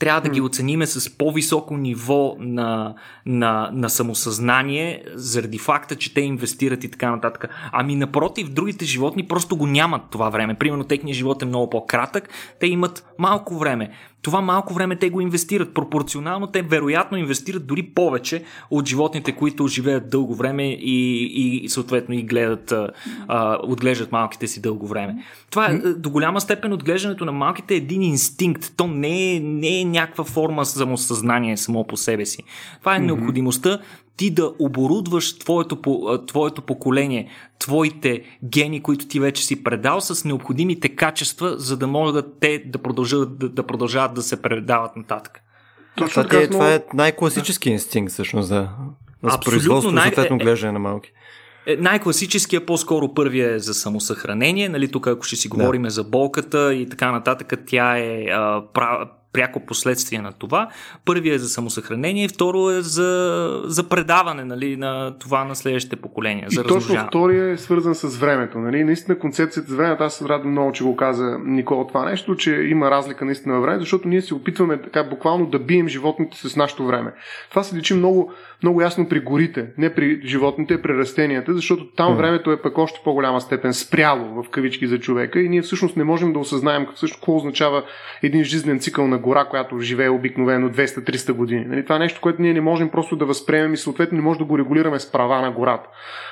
[0.00, 2.94] трябва да ги оцениме с по-високо ниво на,
[3.26, 7.48] на, на самосъзнание, заради факта, че те инвестират и така нататък.
[7.72, 10.54] Ами напротив, другите животни просто го нямат това време.
[10.54, 12.28] Примерно, техният живот е много по-кратък,
[12.60, 13.90] те имат малко време
[14.22, 15.74] това малко време те го инвестират.
[15.74, 21.24] Пропорционално те вероятно инвестират дори повече от животните, които живеят дълго време и,
[21.64, 22.72] и съответно и гледат,
[23.28, 25.24] а, отглеждат малките си дълго време.
[25.50, 28.72] Това е до голяма степен отглеждането на малките е един инстинкт.
[28.76, 32.42] То не е, не е някаква форма самосъзнание само по себе си.
[32.80, 33.78] Това е необходимостта
[34.20, 35.78] ти да оборудваш твоето,
[36.26, 42.40] твоето поколение, твоите гени, които ти вече си предал, с необходимите качества, за да могат
[42.40, 45.40] те да продължат да, да, продължават да се предават нататък.
[45.96, 47.72] Точно това, е, това е най-класически да.
[47.72, 48.68] инстинкт, всъщност, за,
[49.22, 51.12] за производство, най- съответно е, глеждане на малки.
[51.66, 54.68] Е, най-класическия, по-скоро първия е за самосъхранение.
[54.68, 55.90] Нали, тук, ако ще си говорим да.
[55.90, 58.62] за болката и така нататък, тя е а,
[59.32, 60.68] пряко последствие на това.
[61.04, 66.46] Първият е за самосъхранение, второ е за, за предаване нали, на това на следващите поколения.
[66.50, 68.58] За и точно втория е свързан с времето.
[68.58, 68.84] Нали?
[68.84, 72.90] Наистина концепцията за времето, аз радвам много, че го каза Никола това нещо, че има
[72.90, 76.86] разлика наистина във време, защото ние се опитваме така буквално да бием животните с нашето
[76.86, 77.12] време.
[77.50, 78.32] Това се личи много
[78.62, 82.78] много ясно при горите, не при животните, а при растенията, защото там времето е пък
[82.78, 86.86] още по-голяма степен спряло в кавички за човека и ние всъщност не можем да осъзнаем
[86.86, 87.82] какво означава
[88.22, 91.64] един жизнен цикъл на гора, която живее обикновено 200-300 години.
[91.64, 91.82] Нали?
[91.84, 94.44] Това е нещо, което ние не можем просто да възприемем и съответно не можем да
[94.44, 95.88] го регулираме с права на гората.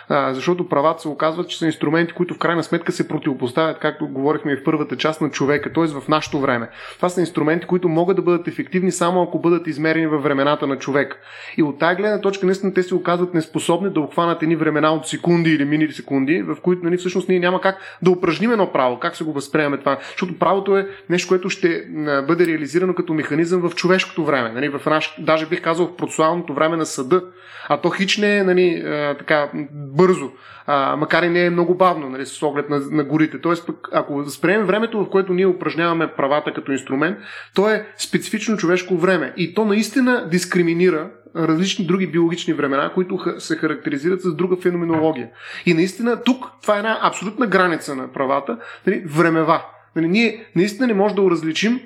[0.09, 4.09] А, защото правата се оказват, че са инструменти, които в крайна сметка се противопоставят, както
[4.09, 5.87] говорихме и в първата част на човека, т.е.
[5.87, 6.69] в нашето време.
[6.97, 10.79] Това са инструменти, които могат да бъдат ефективни само ако бъдат измерени във времената на
[10.79, 11.21] човек.
[11.57, 15.07] И от тази гледна точка, наистина те се оказват неспособни да обхванат едни времена от
[15.07, 18.99] секунди или мини секунди, в които нали, всъщност ние няма как да упражним едно право.
[18.99, 19.99] Как се го възприемаме това?
[20.11, 21.85] Защото правото е нещо, което ще
[22.27, 24.53] бъде реализирано като механизъм в човешкото време.
[24.53, 27.23] Нали, в наш, даже бих казал в процесуалното време на съда.
[27.69, 28.83] А то хич не е нали,
[29.19, 30.31] така, бързо,
[30.67, 33.41] а, макар и не е много бавно нали, с оглед на, на горите.
[33.41, 37.19] Тоест, пък, ако спреем времето, в което ние упражняваме правата като инструмент,
[37.55, 39.33] то е специфично човешко време.
[39.37, 45.29] И то наистина дискриминира различни други биологични времена, които се характеризират с друга феноменология.
[45.67, 49.63] И наистина тук това е една абсолютна граница на правата, нали, времева.
[49.97, 51.81] Нали, ние наистина не можем да различим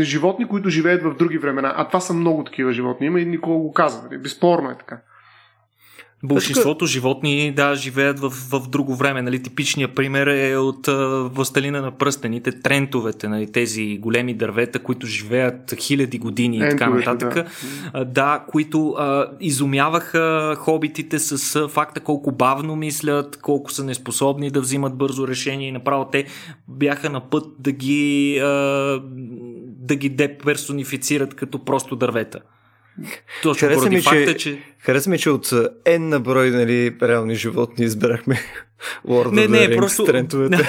[0.00, 1.74] животни, които живеят в други времена.
[1.76, 3.06] А това са много такива животни.
[3.06, 4.02] Има и никога го каза.
[4.02, 4.18] Нали?
[4.18, 5.00] Безспорно е така.
[6.26, 9.22] Большинството животни, да, живеят в, в друго време.
[9.22, 10.86] Нали, типичният пример е от
[11.34, 17.34] Властелина на пръстените, трентовете, нали, тези големи дървета, които живеят хиляди години и така нататък.
[17.92, 18.04] Да.
[18.04, 24.96] да, които а, изумяваха хобитите с факта колко бавно мислят, колко са неспособни да взимат
[24.96, 26.24] бързо решение и направо те
[26.68, 28.46] бяха на път да ги, а,
[29.66, 32.40] да ги деперсонифицират като просто дървета.
[33.42, 34.36] Точно ми, факта, че...
[34.36, 34.58] че...
[34.86, 38.38] Хареса ми, че от N на брой нали, реални животни избрахме
[39.08, 40.04] Lord не, не, Rings, просто...
[40.04, 40.68] трентовете.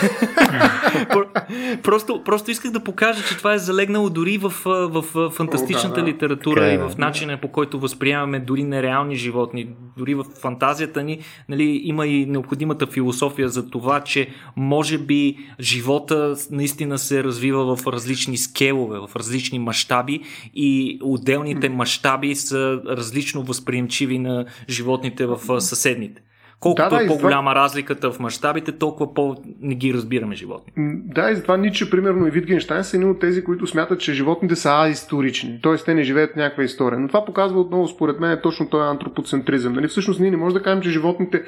[1.83, 5.95] просто, просто исках да покажа, че това е залегнало дори в, в, в фантастичната О,
[5.95, 6.07] да, да.
[6.07, 9.69] литература okay, и в начина по който възприемаме дори нереални животни.
[9.97, 16.35] Дори в фантазията ни нали, има и необходимата философия за това, че може би живота
[16.51, 20.21] наистина се развива в различни скелове, в различни мащаби
[20.55, 26.21] и отделните мащаби са различно възприемчиви на животните в съседните.
[26.59, 27.63] Колкото да, да, е по-голяма това...
[27.63, 30.73] разликата в мащабите, толкова по не ги разбираме животни.
[31.05, 34.55] Да, и затова Ниче, примерно и Витгенштайн са едни от тези, които смятат, че животните
[34.55, 35.59] са аисторични.
[35.63, 35.75] Т.е.
[35.75, 36.99] те не живеят някаква история.
[36.99, 39.73] Но това показва отново, според мен, точно този антропоцентризъм.
[39.73, 39.87] Нали?
[39.87, 41.43] Всъщност ние не можем да кажем, че животните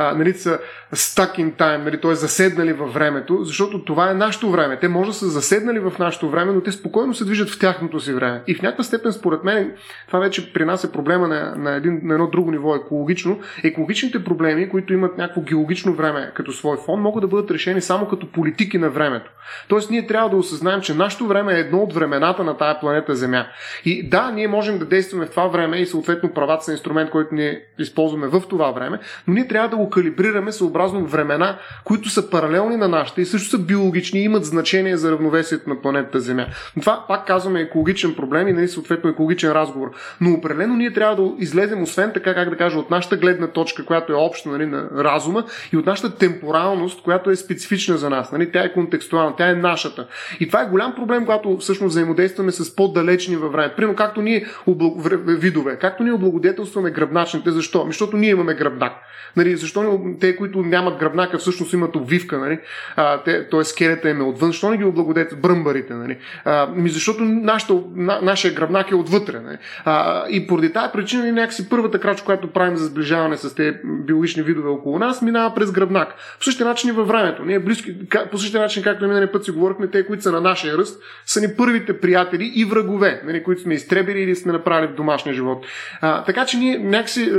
[0.00, 0.58] нали, са
[0.94, 2.14] stuck in time, нали, т.е.
[2.14, 4.78] заседнали във времето, защото това е нашето време.
[4.80, 8.00] Те може да са заседнали в нашето време, но те спокойно се движат в тяхното
[8.00, 8.42] си време.
[8.46, 9.72] И в някаква степен, според мен,
[10.06, 13.40] това вече при нас е проблема на, на, един, на едно друго ниво екологично.
[13.64, 18.08] Екологичните проблеми, които имат някакво геологично време като свой фон, могат да бъдат решени само
[18.08, 19.30] като политики на времето.
[19.68, 23.14] Тоест, ние трябва да осъзнаем, че нашето време е едно от времената на тая планета
[23.14, 23.46] Земя.
[23.84, 27.34] И да, ние можем да действаме в това време и съответно правата са инструмент, който
[27.34, 32.30] ние използваме в това време, но ние трябва да го калибрираме съобразно времена, които са
[32.30, 36.46] паралелни на нашите и също са биологични и имат значение за равновесието на планетата Земя.
[36.76, 39.90] Но това, пак казваме, екологичен проблем и нали, съответно екологичен разговор.
[40.20, 43.84] Но определено ние трябва да излезем, освен така, как да кажа, от нашата гледна точка,
[43.84, 48.32] която е обща нали, на разума и от нашата темпоралност, която е специфична за нас.
[48.32, 48.52] Нали?
[48.52, 50.06] Тя е контекстуална, тя е нашата.
[50.40, 53.74] И това е голям проблем, когато всъщност взаимодействаме с по-далечни във време.
[53.76, 54.92] Примерно, както ние облаг...
[55.26, 57.50] видове, както ние облагодетелстваме гръбначните.
[57.50, 57.80] Защо?
[57.82, 58.92] Ами, защото ние имаме гръбнак.
[59.36, 62.58] Нали, защо не, те, които нямат гръбнака, всъщност имат обвивка, нали?
[62.96, 63.64] а, те, т.е.
[63.64, 64.50] скелета им е отвън.
[64.50, 65.94] Защо не ги облагодетелстват бръмбарите?
[65.94, 66.16] Нали?
[66.44, 69.40] А, ми защото нашата, на, нашия гръбнак е отвътре.
[69.40, 69.56] Нали?
[69.84, 73.76] А, и поради тази причина нали, някакси първата крачка, която правим за сближаване с тези
[73.84, 76.14] биологични видове около нас, минава през гръбнак.
[76.38, 77.44] По същия начин и във времето.
[77.44, 80.78] Ние близки, по същия начин, както миналия път си говорихме, те, които са на нашия
[80.78, 84.94] ръст, са ни първите приятели и врагове, нали, които сме изтребили или сме направили в
[84.94, 85.66] домашния живот.
[86.00, 87.32] А, така че ние някакси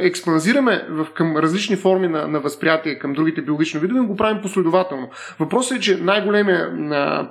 [0.00, 5.10] експанзираме в, към различни форми на, на възприятие към другите биологични видове, го правим последователно.
[5.38, 6.70] Въпросът е, че най-големия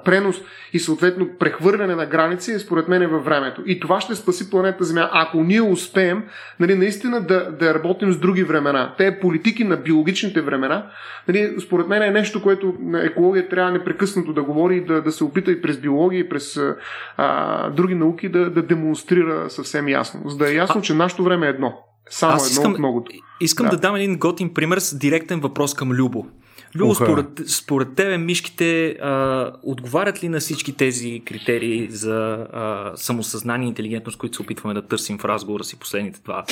[0.05, 0.35] пренос
[0.73, 3.63] и съответно прехвърляне на граници е според мен е във времето.
[3.65, 6.23] И това ще спаси планета Земя, ако ние успеем
[6.59, 8.93] нали, наистина да, да работим с други времена.
[8.97, 10.85] Те политики на биологичните времена,
[11.27, 15.23] нали, според мен е нещо, което екология трябва непрекъснато да говори и да, да се
[15.23, 16.59] опита и през биология, и през
[17.17, 20.29] а, други науки да, да демонстрира съвсем ясно.
[20.29, 21.88] За да е ясно, че нашето време е едно.
[22.09, 23.11] Само Аз едно искам, от многото.
[23.41, 23.69] Искам да.
[23.69, 26.25] да дам един готин пример с директен въпрос към Любо.
[26.75, 27.03] Любо, okay.
[27.03, 33.69] според, според тебе мишките а, отговарят ли на всички тези критерии за а, самосъзнание и
[33.69, 36.45] интелигентност, които се опитваме да търсим в разговора си последните два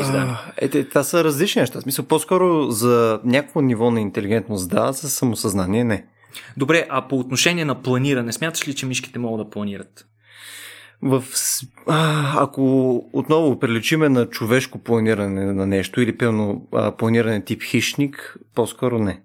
[0.00, 0.40] издания?
[0.56, 1.80] Е, това са различни неща.
[1.80, 6.06] Смисъл, по-скоро за някакво ниво на интелигентност да, за самосъзнание не.
[6.56, 10.06] Добре, а по отношение на планиране, смяташ ли, че мишките могат да планират?
[11.06, 11.24] В,
[11.86, 16.66] а, ако отново приличиме на човешко планиране на нещо или пълно
[16.98, 19.20] планиране тип хищник, по-скоро не.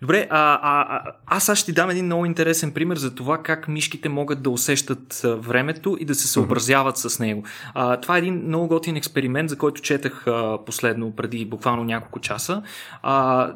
[0.00, 3.38] Добре, а, а, а, аз сега ще ти дам един много интересен пример за това
[3.38, 7.44] как мишките могат да усещат времето и да се съобразяват с него.
[7.74, 12.20] А, това е един много готин експеримент, за който четах а, последно, преди буквално няколко
[12.20, 12.62] часа.
[13.02, 13.52] А,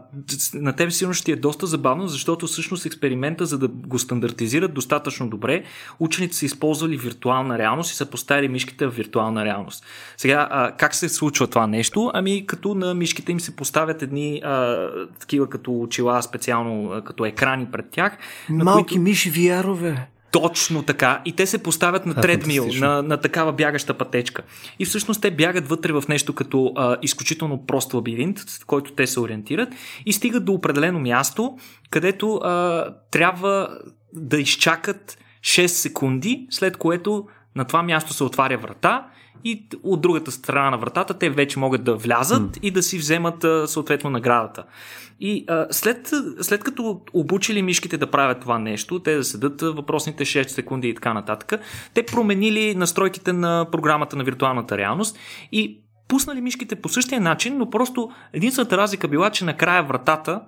[0.55, 4.75] на тебе сигурно ще ти е доста забавно, защото всъщност експеримента, за да го стандартизират
[4.75, 5.65] достатъчно добре,
[5.99, 9.85] учените са използвали виртуална реалност и са поставили мишките в виртуална реалност.
[10.17, 12.11] Сега, а, как се случва това нещо?
[12.15, 14.89] Ами, като на мишките им се поставят едни а,
[15.21, 18.19] такива като очила специално като екрани пред тях.
[18.49, 19.03] Малки които...
[19.03, 20.09] миши вярове.
[20.31, 21.23] Точно така.
[21.25, 24.43] И те се поставят на тредмил, на, на такава бягаща пътечка.
[24.79, 29.07] И всъщност те бягат вътре в нещо като а, изключително прост лабиринт, в който те
[29.07, 29.69] се ориентират
[30.07, 31.59] и стигат до определено място,
[31.91, 33.69] където а, трябва
[34.13, 37.27] да изчакат 6 секунди, след което
[37.57, 39.07] на това място се отваря врата
[39.45, 42.61] и от другата страна на вратата те вече могат да влязат mm.
[42.63, 44.65] и да си вземат съответно наградата.
[45.21, 46.11] И а, след,
[46.41, 50.95] след като обучили мишките да правят това нещо, те да седат въпросните 6 секунди и
[50.95, 51.61] така нататък,
[51.95, 55.19] те променили настройките на програмата на виртуалната реалност
[55.53, 60.43] и пуснали мишките по същия начин, но просто единствената разлика била, че накрая вратата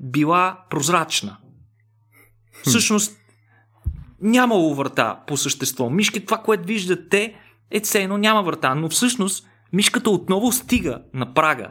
[0.00, 1.36] била прозрачна.
[2.66, 3.16] Всъщност,
[4.22, 5.90] нямало врата по същество.
[5.90, 7.34] Мишки, това, което виждат те,
[7.70, 11.70] е все едно няма врата, но всъщност мишката отново стига на прага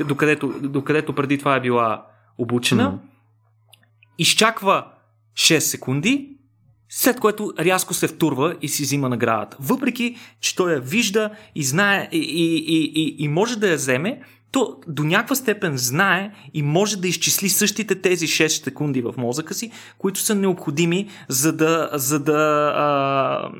[0.00, 2.06] докъдето, докъдето преди това е била
[2.38, 2.98] обучена, mm-hmm.
[4.18, 4.86] изчаква
[5.34, 6.28] 6 секунди,
[6.88, 9.56] след което рязко се втурва и си взима наградата.
[9.60, 13.76] Въпреки, че той я вижда и знае и, и, и, и, и може да я
[13.76, 14.22] вземе,
[14.52, 19.54] то до някаква степен знае и може да изчисли същите тези 6 секунди в мозъка
[19.54, 23.50] си, които са необходими, за да, за да, а,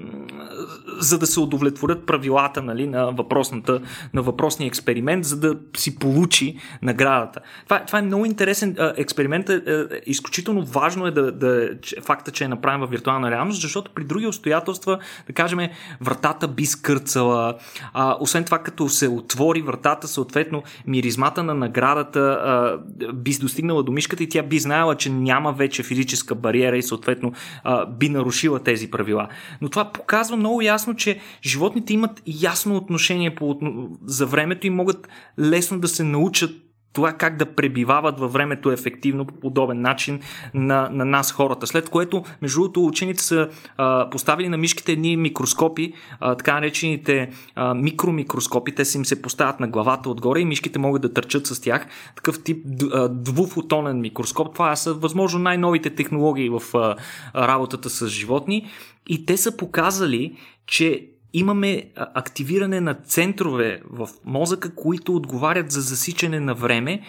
[0.99, 3.81] за да се удовлетворят правилата нали, на, въпросната,
[4.15, 7.41] на въпросния експеримент, за да си получи наградата.
[7.65, 9.49] Това, това е много интересен а, експеримент.
[9.49, 11.71] А, е, изключително важно е да, да,
[12.03, 15.59] факта, че е направен в виртуална реалност, защото при други обстоятелства, да кажем,
[16.01, 17.55] вратата би скърцала.
[17.93, 22.79] А, освен това, като се отвори вратата, съответно миризмата на наградата а,
[23.13, 27.33] би достигнала до мишката и тя би знаела, че няма вече физическа бариера и съответно
[27.65, 29.29] а, би нарушила тези правила.
[29.61, 33.59] Но това показва много ясно, че животните имат ясно отношение по,
[34.05, 35.09] за времето и могат
[35.39, 36.51] лесно да се научат
[36.93, 40.21] това как да пребивават във времето ефективно по подобен начин
[40.55, 41.67] на, на нас хората.
[41.67, 47.31] След което, между другото, учените са а, поставили на мишките едни микроскопи, а, така наречените
[47.55, 51.47] а, микромикроскопи, те си им се поставят на главата отгоре и мишките могат да търчат
[51.47, 51.87] с тях.
[52.17, 52.67] Такъв тип
[53.11, 54.53] двуфотонен микроскоп.
[54.53, 56.97] Това са възможно най-новите технологии в а,
[57.37, 58.67] работата с животни.
[59.09, 60.37] И те са показали,
[60.67, 67.03] че имаме активиране на центрове в мозъка, които отговарят за засичане на време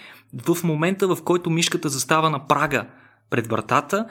[0.46, 2.86] в момента, в който мишката застава на прага
[3.30, 4.08] пред вратата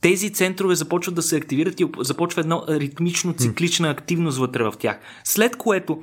[0.00, 4.98] тези центрове започват да се активират и започва едно ритмично циклична активност вътре в тях.
[5.24, 6.02] След което,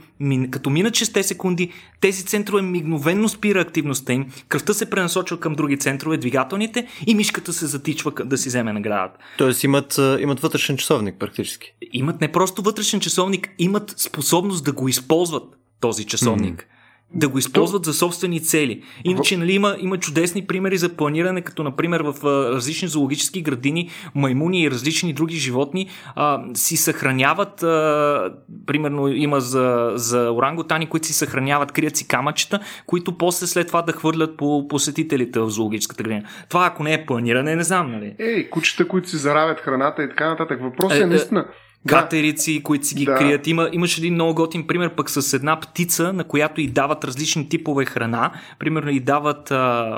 [0.52, 1.72] като минат 6 секунди,
[2.02, 7.54] тези центрове мигновенно спира активността им, кръвта се пренасочва към други центрове, двигателните, и мишката
[7.54, 9.20] се затичва да си вземе наградата.
[9.38, 11.74] Тоест имат, имат вътрешен часовник практически.
[11.94, 15.44] Имат не просто вътрешен часовник, имат способност да го използват
[15.80, 16.62] този часовник.
[16.62, 16.77] Mm
[17.14, 18.84] да го използват за собствени цели.
[19.04, 23.90] Иначе, нали, има, има чудесни примери за планиране, като например в а, различни зоологически градини,
[24.16, 28.34] маймуни и различни други животни а, си съхраняват, а,
[28.66, 33.82] примерно има за, за оранготани, които си съхраняват, крият си камъчета, които после след това
[33.82, 36.24] да хвърлят по посетителите в зоологическата градина.
[36.50, 38.16] Това ако не е планиране, не знам, нали?
[38.20, 40.62] Ей, кучета, които си заравят храната и така нататък.
[40.62, 41.40] Въпросът е, е наистина.
[41.40, 43.16] Е, катерици, които си ги да.
[43.16, 43.48] крият.
[43.48, 47.50] Има, имаш един много готин пример пък с една птица, на която и дават различни
[47.50, 48.32] типове храна.
[48.60, 49.98] Примерно и дават а,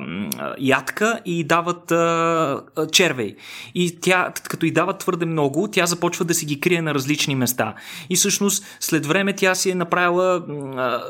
[0.60, 3.36] ядка и дават а, червей.
[3.76, 7.36] И тя, като и дават твърде много, тя започва да си ги крие на различни
[7.36, 7.76] места.
[8.10, 10.36] И всъщност след време тя си е направила
[10.78, 11.02] а,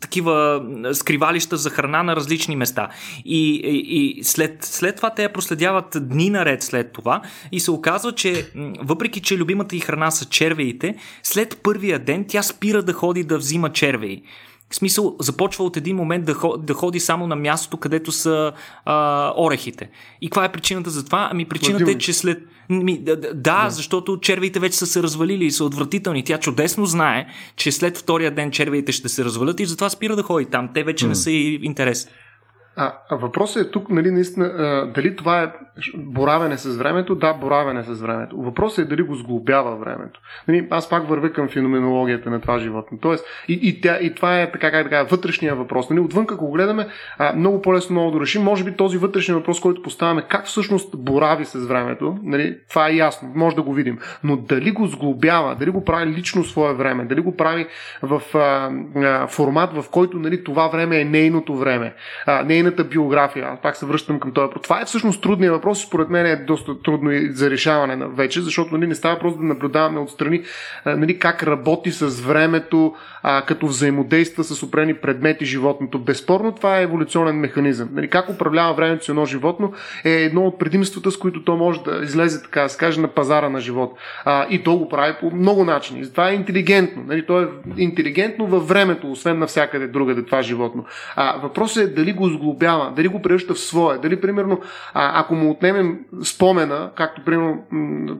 [0.00, 0.62] такива
[0.92, 2.88] скривалища за храна на различни места.
[3.24, 7.22] И, и, и след, след това те я проследяват дни наред след това
[7.52, 8.50] и се оказва, че
[8.82, 13.38] въпреки, че любимата и храна са червеите, след първия ден тя спира да ходи да
[13.38, 14.22] взима червеи.
[14.70, 18.52] В смисъл, започва от един момент да, ходи, да ходи само на мястото, където са
[18.84, 19.90] а, орехите.
[20.20, 21.28] И каква е причината за това?
[21.32, 22.38] Ами причината е, че след...
[22.70, 26.24] Ми, да, да, да, защото червеите вече са се развалили и са отвратителни.
[26.24, 27.26] Тя чудесно знае,
[27.56, 30.68] че след втория ден червеите ще се развалят и затова спира да ходи там.
[30.74, 31.08] Те вече mm.
[31.08, 32.12] не са и интересни.
[32.80, 35.52] А, а въпросът е тук, нали, наистина, а, дали това е
[35.96, 37.14] боравене с времето?
[37.14, 38.36] Да, боравене с времето.
[38.36, 40.20] Въпросът е дали го сглобява времето.
[40.48, 42.98] Нали, аз пак вървя към феноменологията на това животно.
[43.00, 45.90] Тоест, и, и, тя, и това е така, как така, вътрешния въпрос.
[45.90, 46.86] Нали, отвън, ако гледаме,
[47.18, 48.42] а, много по-лесно мога да решим.
[48.42, 52.94] Може би този вътрешен въпрос, който поставяме, как всъщност борави с времето, нали, това е
[52.94, 53.98] ясно, може да го видим.
[54.24, 57.66] Но дали го сглобява, дали го прави лично свое време, дали го прави
[58.02, 58.70] в а,
[59.04, 61.94] а, формат, в който нали, това време е нейното време,
[62.26, 63.58] а, нейната нейната биография.
[63.62, 64.52] Пак се връщам към този.
[64.62, 68.08] Това е всъщност трудният въпрос и според мен е доста трудно и за решаване на
[68.08, 70.42] вече, защото нали, не става просто да наблюдаваме отстрани
[70.86, 75.98] нали, как работи с времето, а, като взаимодейства с опрени предмети животното.
[75.98, 77.88] Безспорно това е еволюционен механизъм.
[77.92, 79.72] Нали, как управлява времето с едно животно
[80.04, 83.48] е едно от предимствата, с които то може да излезе, така да каже, на пазара
[83.48, 83.98] на живот.
[84.24, 86.10] А, и то го прави по много начини.
[86.10, 87.02] Това е интелигентно.
[87.06, 90.84] Нали, то е интелигентно във времето, освен навсякъде другаде това животно.
[91.16, 94.60] А, въпросът е дали го подобрява, дали го превръща в свое, дали примерно,
[94.94, 97.64] а, ако му отнемем спомена, както примерно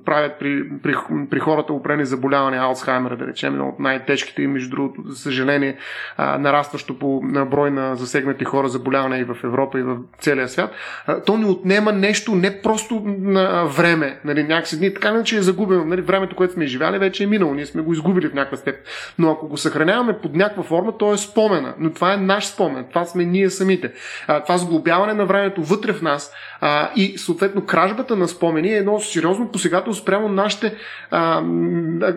[0.05, 0.95] правят при, при,
[1.31, 5.77] при хората опрени заболяване Алцхаймера, да речем, едно от най-тежките и между другото, за съжаление,
[6.17, 10.49] а, нарастващо по на брой на засегнати хора заболяване и в Европа и в целия
[10.49, 10.71] свят,
[11.07, 15.37] а, то ни отнема нещо не просто на време, нали, някакси дни, така не че
[15.37, 18.35] е загубено, нали, времето, което сме живяли, вече е минало, ние сме го изгубили в
[18.35, 18.83] някаква степен.
[19.19, 21.75] Но ако го съхраняваме под някаква форма, то е спомена.
[21.79, 22.85] Но това е наш спомен.
[22.89, 23.93] Това сме ние самите.
[24.27, 29.01] Това сглобяване на времето вътре в нас а, и съответно кражбата на спомени е едно
[29.01, 30.75] сериозно посегателство спрямо нашите,
[31.11, 31.43] а,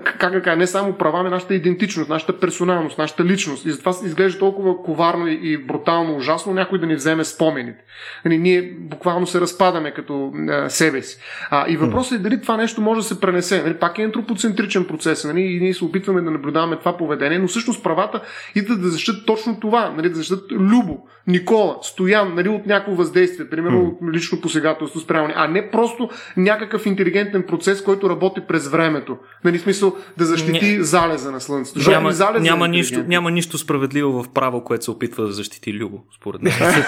[0.03, 3.65] как да кажа, не само права, но нашата идентичност, нашата персоналност, нашата личност.
[3.65, 7.83] И затова изглежда толкова коварно и брутално ужасно някой да ни вземе спомените.
[8.25, 11.19] Нали, ние буквално се разпадаме като а, себе си.
[11.49, 13.63] А, и въпросът е дали това нещо може да се пренесе.
[13.63, 17.47] Нали, пак е антропоцентричен процес нали, и ние се опитваме да наблюдаваме това поведение, но
[17.47, 18.21] всъщност правата
[18.55, 23.49] идват да защитат точно това, нали, да защитат Любо, Никола, Стоян, нали, от някакво въздействие,
[23.49, 24.11] примерно mm.
[24.11, 29.17] лично посегателство спрямо, а не просто някакъв интелигентен процес, който работи през времето.
[29.43, 30.83] Нали, смисъл да защити Ня...
[30.83, 31.89] залеза на Слънцето.
[31.89, 36.03] Няма, залеза няма, нищо, няма нищо справедливо в право, което се опитва да защити Любо,
[36.15, 36.53] според мен.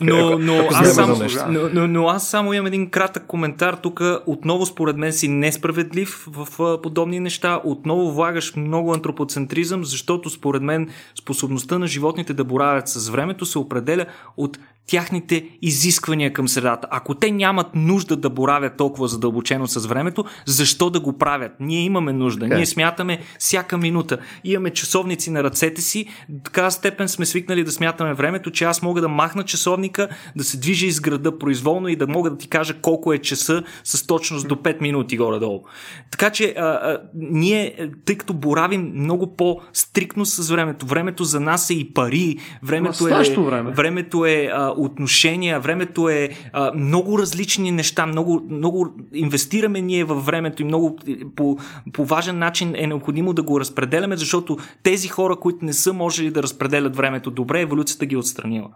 [0.00, 1.16] но, но, аз само,
[1.48, 3.74] но, но, но аз само имам един кратък коментар.
[3.74, 7.60] Тук отново според мен си несправедлив в подобни неща.
[7.64, 10.88] Отново влагаш много антропоцентризъм, защото според мен
[11.20, 14.06] способността на животните да боравят с времето се определя
[14.36, 16.88] от тяхните изисквания към средата.
[16.90, 21.52] Ако те нямат нужда да боравят толкова задълбочено с времето, защо да го правят?
[21.60, 22.46] Ние имаме нужда.
[22.46, 22.56] Okay.
[22.56, 24.18] Ние смятаме всяка минута.
[24.44, 26.06] Имаме часовници на ръцете си.
[26.28, 30.44] До така степен сме свикнали да смятаме времето, че аз мога да махна часовника, да
[30.44, 34.06] се движа из града произволно и да мога да ти кажа колко е часа с
[34.06, 35.62] точност до 5 минути горе-долу.
[36.10, 41.70] Така че а, а, ние, тъй като боравим много по-стрикно с времето, времето за нас
[41.70, 43.70] е и пари, времето е, време.
[43.70, 50.26] времето е а, отношения, времето е а, много различни неща, много, много инвестираме ние във
[50.26, 50.98] времето и много
[51.36, 51.58] по,
[51.92, 56.30] по важен начин е необходимо да го разпределяме, защото тези хора, които не са можели
[56.30, 58.68] да разпределят времето добре, еволюцията ги е отстранила.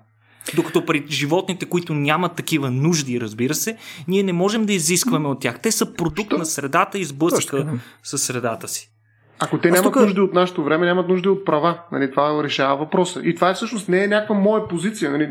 [0.55, 3.77] Докато при животните, които нямат такива нужди, разбира се,
[4.09, 5.61] ние не можем да изискваме от тях.
[5.63, 6.39] Те са продукт Що?
[6.39, 8.91] на средата и сблъсъка с средата си.
[9.41, 10.03] Ако те Аз нямат тук...
[10.03, 11.79] нужда от нашето време, нямат нужда от права.
[11.93, 13.21] Нали, това решава въпроса.
[13.25, 15.11] И това е всъщност не е някаква моя позиция.
[15.11, 15.29] Нали,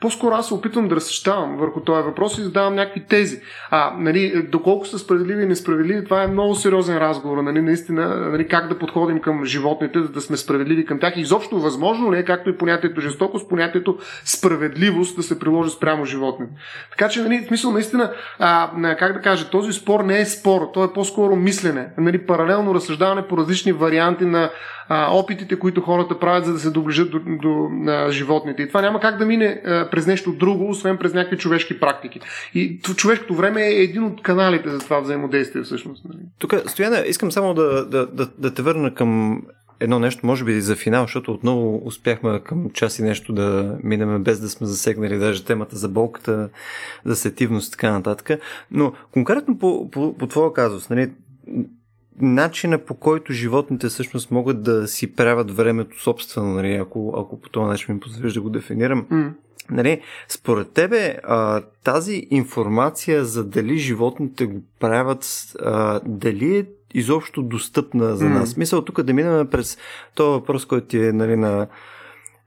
[0.00, 3.40] по-скоро аз се опитвам да разсъщавам върху този въпрос и задавам някакви тези.
[3.70, 7.42] А, нали, доколко са справедливи и несправедливи, това е много сериозен разговор.
[7.42, 11.16] Нали, наистина, нали, как да подходим към животните, за да сме справедливи към тях.
[11.16, 16.04] И изобщо възможно ли е, както и понятието жестокост, понятието справедливост да се приложи спрямо
[16.04, 16.52] животните.
[16.90, 20.70] Така че, нали, в смисъл, наистина, а, как да кажа, този спор не е спор,
[20.74, 21.88] то е по-скоро мислене.
[21.98, 24.50] Нали, паралелно разсъждаване минаваме по различни варианти на
[24.88, 28.62] а, опитите, които хората правят, за да се доближат до, до а, животните.
[28.62, 32.20] И това няма как да мине а, през нещо друго, освен през някакви човешки практики.
[32.54, 36.04] И човешкото време е един от каналите за това взаимодействие, всъщност.
[36.04, 36.22] Нали?
[36.38, 39.42] Тук, Стояна, искам само да, да, да, да те върна към
[39.80, 44.22] едно нещо, може би за финал, защото отново успяхме към час и нещо да минем
[44.22, 46.48] без да сме засегнали даже темата за болката,
[47.04, 48.40] за сетивност и така нататък.
[48.70, 51.10] Но конкретно по, по, по твоя казус, нали,
[52.22, 57.48] начина по който животните всъщност могат да си правят времето собствено, нали, ако, ако по
[57.48, 59.06] този начин ми позволиш да го дефинирам.
[59.12, 59.32] Mm.
[59.70, 65.26] Нали, според тебе а, тази информация за дали животните го правят,
[65.62, 68.54] а, дали е изобщо достъпна за нас?
[68.54, 68.58] Mm.
[68.58, 69.78] Мисля, тук да минем през
[70.14, 71.66] този въпрос, който е нали, на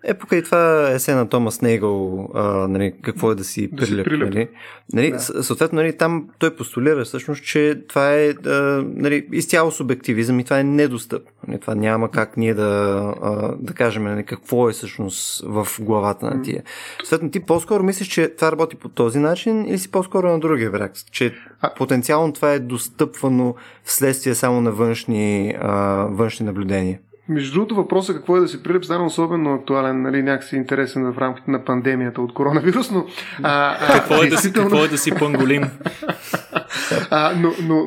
[0.04, 4.06] е, покрай това есе на Томас Нейгъл, а, нали, какво е да си да прилеп.
[4.06, 4.34] прилеп.
[4.34, 4.47] Нали?
[4.93, 5.20] Нали, да.
[5.20, 10.60] Съответно, нали, там той постулира всъщност, че това е а, нали, изцяло субективизъм и това
[10.60, 11.32] е недостъпно.
[11.47, 16.26] Нали, това няма как ние да, а, да кажем нали, какво е всъщност в главата
[16.26, 16.64] на тия.
[17.04, 20.72] Съответно, ти по-скоро мислиш, че това работи по този начин или си по-скоро на другия
[20.72, 20.91] враг?
[21.12, 21.74] Че а...
[21.74, 25.76] потенциално това е достъпвано вследствие само на външни, а,
[26.10, 26.99] външни наблюдения?
[27.30, 31.17] Между другото, въпросът какво е да си прилеп стана особено актуален, нали, някакси интересен в
[31.17, 33.05] рамките на пандемията от коронавирус, но...
[33.43, 35.63] А, а, какво, е да си, какво е да си панголин?
[37.09, 37.86] А, но, но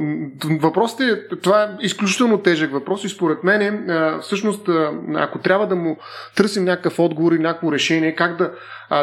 [0.59, 4.69] въпросът е, това е изключително тежък въпрос и според мен е, всъщност,
[5.15, 5.97] ако трябва да му
[6.37, 8.53] търсим някакъв отговор и някакво решение, как да,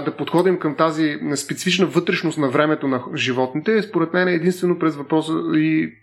[0.02, 4.96] да подходим към тази специфична вътрешност на времето на животните, според мен е единствено през
[4.96, 5.94] въпроса и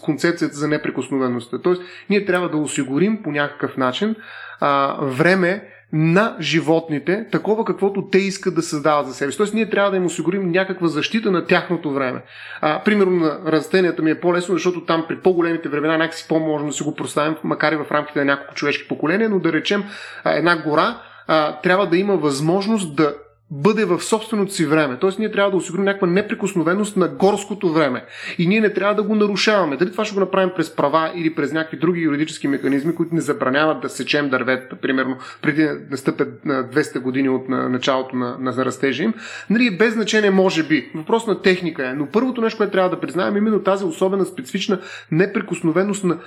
[0.00, 1.58] концепцията за неприкосновеността.
[1.58, 4.16] Тоест, ние трябва да осигурим по някакъв начин
[4.60, 9.38] а, време, на животните, такова каквото те искат да създават за себе си.
[9.38, 12.22] Тоест ние трябва да им осигурим някаква защита на тяхното време.
[12.60, 16.72] А, примерно на растенията ми е по-лесно, защото там при по-големите времена някакси по-можем да
[16.72, 19.84] си го проставим, макар и в рамките на няколко човешки поколения, но да речем
[20.24, 23.14] една гора а, трябва да има възможност да
[23.50, 24.98] бъде в собственото си време.
[25.00, 28.04] Тоест ние трябва да осигурим някаква неприкосновеност на горското време.
[28.38, 29.76] И ние не трябва да го нарушаваме.
[29.76, 33.20] Дали това ще го направим през права или през някакви други юридически механизми, които не
[33.20, 39.02] забраняват да сечем дърветата, примерно преди да настъпят 200 години от началото на, на растежа
[39.02, 39.14] им.
[39.50, 40.90] Нали, без значение може би.
[40.94, 41.94] Въпрос на техника е.
[41.94, 44.80] Но първото нещо, което трябва да признаем, е именно тази особена специфична
[45.12, 46.18] неприкосновеност на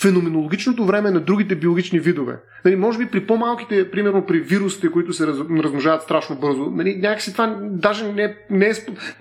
[0.00, 2.36] феноменологичното време на другите биологични видове.
[2.64, 7.32] Нали, може би при по-малките, примерно при вирусите, които се размножават страшно бързо, нали, някакси
[7.32, 8.72] това даже не, не е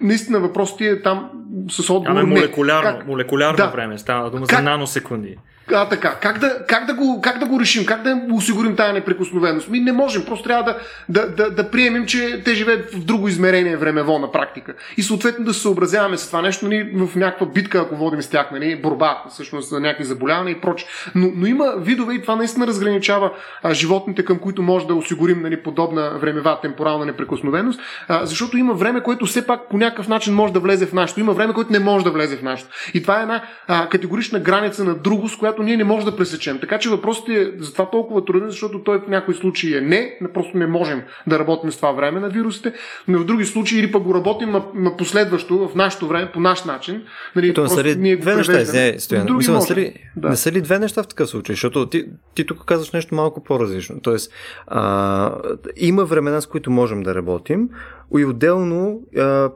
[0.01, 1.29] наистина въпрос ти е там
[1.71, 2.19] с отговор.
[2.19, 3.07] Ами молекулярно, как?
[3.07, 3.67] молекулярно да.
[3.67, 4.57] време, става дума как?
[4.59, 5.37] за наносекунди.
[5.73, 6.15] А, така.
[6.21, 7.85] Как да, как, да го, как да го решим?
[7.85, 9.69] Как да осигурим тази неприкосновеност?
[9.69, 10.25] Ми не можем.
[10.25, 10.77] Просто трябва да,
[11.09, 14.73] да, да, да приемем, че те живеят в друго измерение времево на практика.
[14.97, 18.29] И съответно да се съобразяваме с това нещо нали, в някаква битка, ако водим с
[18.29, 20.85] тях, нали, борба, всъщност за някакви заболявания и проче.
[21.15, 23.31] Но, но има видове и това наистина разграничава
[23.63, 28.73] а, животните, към които може да осигурим нали, подобна времева темпорална неприкосновеност, а, защото има
[28.73, 31.19] време, което все пак по някакъв начин може да влезе в нашото.
[31.19, 32.69] Има време, което не може да влезе в нашото.
[32.93, 36.09] И това е една а, категорична граница на друго, с която която ние не можем
[36.09, 36.59] да пресечем.
[36.59, 40.57] Така че въпросът е затова толкова труден, защото той в някои случаи е не, просто
[40.57, 42.73] не можем да работим с това време на вирусите,
[43.07, 46.39] но в други случаи или пък го работим на, на последващо, в нашето време, по
[46.39, 47.03] наш начин.
[47.35, 49.27] Нали, То са ли ние две неща, не, стоян.
[49.35, 50.29] Мисля, не, са ли, да.
[50.29, 51.53] не са ли две неща в такъв случай?
[51.53, 52.05] Защото ти,
[52.35, 53.99] ти тук казваш нещо малко по-различно.
[54.01, 54.31] Тоест,
[54.67, 55.31] а,
[55.77, 57.69] има времена, с които можем да работим,
[58.17, 59.49] и отделно а,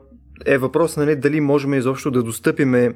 [0.46, 2.94] е въпрос нали, дали можем изобщо да достъпиме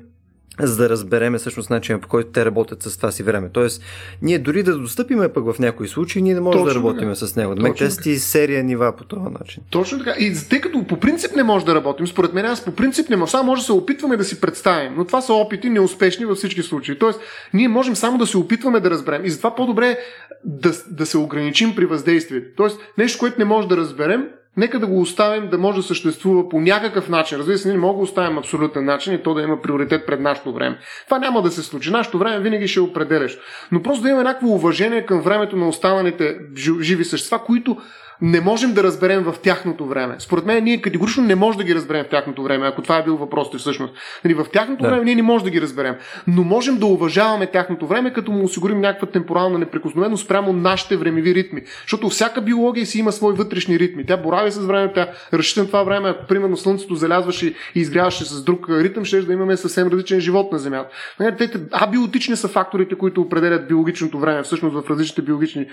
[0.61, 3.49] за да разбереме всъщност начина по който те работят с това си време.
[3.53, 3.83] Тоест,
[4.23, 7.37] ние дори да достъпиме пък в някои случаи, ние не можем Точно да работим с
[7.37, 7.55] него.
[7.55, 9.63] Да те си серия нива по този начин.
[9.71, 10.11] Точно така.
[10.11, 13.17] И тъй като по принцип не може да работим, според мен аз по принцип не
[13.17, 13.31] може.
[13.31, 14.93] Само може да се опитваме да си представим.
[14.97, 16.99] Но това са опити неуспешни във всички случаи.
[16.99, 17.21] Тоест,
[17.55, 19.25] ние можем само да се опитваме да разберем.
[19.25, 19.99] И затова по-добре е
[20.45, 22.49] да, да се ограничим при въздействието.
[22.57, 24.29] Тоест, нещо, което не може да разберем,
[24.59, 27.39] нека да го оставим да може да съществува по някакъв начин.
[27.39, 30.53] Разбира се, не мога да оставим абсолютен начин и то да има приоритет пред нашето
[30.53, 30.79] време.
[31.05, 31.91] Това няма да се случи.
[31.91, 33.39] Нашето време винаги ще е определяш.
[33.73, 36.39] Но просто да има някакво уважение към времето на останалите
[36.81, 37.77] живи същества, които
[38.23, 40.15] не можем да разберем в тяхното време.
[40.19, 43.05] Според мен ние категорично не можем да ги разберем в тяхното време, ако това е
[43.05, 43.95] бил въпросът всъщност.
[44.25, 44.91] Нали, в тяхното да.
[44.91, 45.95] време ние не можем да ги разберем,
[46.27, 51.35] но можем да уважаваме тяхното време, като му осигурим някаква темпорална неприкосновеност спрямо нашите времеви
[51.35, 51.63] ритми.
[51.83, 54.07] Защото всяка биология си има свои вътрешни ритми.
[54.07, 56.09] Тя борави с времето, тя разчита това време.
[56.09, 60.53] Ако примерно Слънцето залязваше и изгряваше с друг ритъм, ще да имаме съвсем различен живот
[60.53, 60.89] на Земята.
[61.21, 65.67] Нали, те, абиотични са факторите, които определят биологичното време, всъщност в различните биологични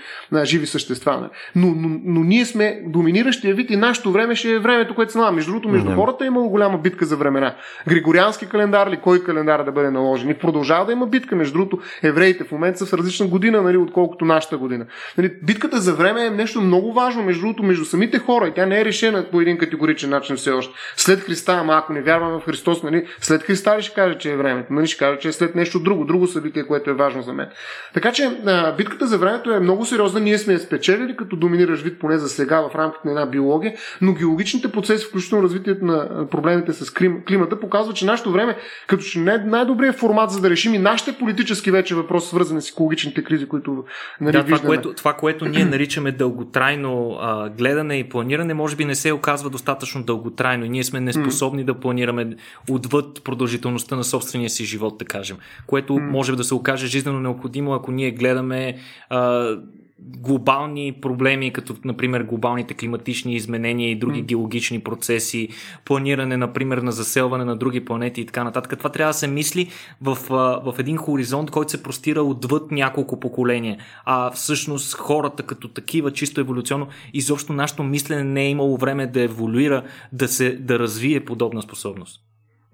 [0.44, 1.12] живи същества.
[1.12, 1.30] Нали.
[1.54, 5.18] Но, но, но ние сме доминиращия вид и нашето време ще е времето, което се.
[5.32, 7.54] Между другото, между хората е имало голяма битка за времена.
[7.88, 10.30] Григориански календар ли, кой календар да бъде наложен.
[10.30, 11.36] И продължава да има битка.
[11.36, 14.86] Между другото, евреите в момента са в различна година, нали, отколкото нашата година.
[15.18, 18.48] Нали, битката за време е нещо много важно, между другото, между самите хора.
[18.48, 20.74] И тя не е решена по един категоричен начин все още.
[20.96, 24.32] След Христа, ама ако не вярваме в Христос, нали, след Христа ли ще каже, че
[24.32, 24.72] е времето?
[24.72, 27.48] Нали, ще каже, че е след нещо друго, друго събитие, което е важно за мен.
[27.94, 28.30] Така че
[28.76, 30.20] битката за времето е много сериозна.
[30.20, 33.74] Ние сме я спечелили като доминиращ вид поне за сега в рамките на една биология,
[34.00, 39.02] но геологичните процеси, включително развитието на проблемите с клим, климата, показва, че нашето време, като
[39.02, 42.70] че не е най-добрият формат за да решим и нашите политически вече въпроси, свързани с
[42.70, 43.84] екологичните кризи, които
[44.20, 48.84] нали, да, това, което, това, което ние наричаме дълготрайно а, гледане и планиране, може би
[48.84, 51.66] не се оказва достатъчно дълготрайно и ние сме неспособни mm.
[51.66, 52.36] да планираме
[52.70, 55.36] отвъд продължителността на собствения си живот, да кажем,
[55.66, 56.10] което mm.
[56.10, 58.76] може да се окаже жизненно необходимо, ако ние гледаме
[59.10, 59.56] а,
[59.98, 64.26] глобални проблеми, като например глобалните климатични изменения и други mm.
[64.26, 65.48] геологични процеси,
[65.84, 68.78] планиране, например, на заселване на други планети и така нататък.
[68.78, 69.68] Това трябва да се мисли
[70.02, 70.18] в,
[70.64, 73.78] в един хоризонт, който се простира отвъд няколко поколения.
[74.04, 79.22] А всъщност хората като такива, чисто еволюционно, изобщо нашето мислене не е имало време да
[79.22, 79.82] еволюира,
[80.12, 82.20] да, се, да развие подобна способност.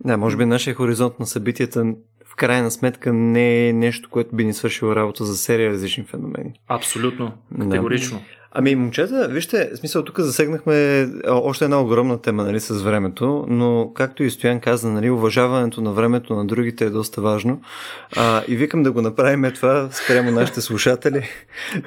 [0.05, 1.95] Да, може би нашия хоризонт на събитията
[2.33, 6.53] в крайна сметка не е нещо, което би ни свършило работа за серия различни феномени.
[6.69, 8.19] Абсолютно, категорично.
[8.19, 8.25] Да.
[8.55, 14.23] Ами, момчета, вижте, смисъл, тук засегнахме още една огромна тема, нали, с времето, но както
[14.23, 17.61] и Стоян каза, нали, уважаването на времето на другите е доста важно.
[18.17, 21.29] А, и викам да го направим това спрямо нашите слушатели,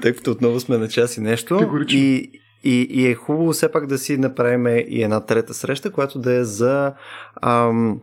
[0.01, 1.85] тъй като отново сме на час и нещо.
[1.89, 2.31] И,
[2.63, 6.33] и, и е хубаво все пак да си направим и една трета среща, която да
[6.33, 6.93] е за
[7.41, 7.99] ам,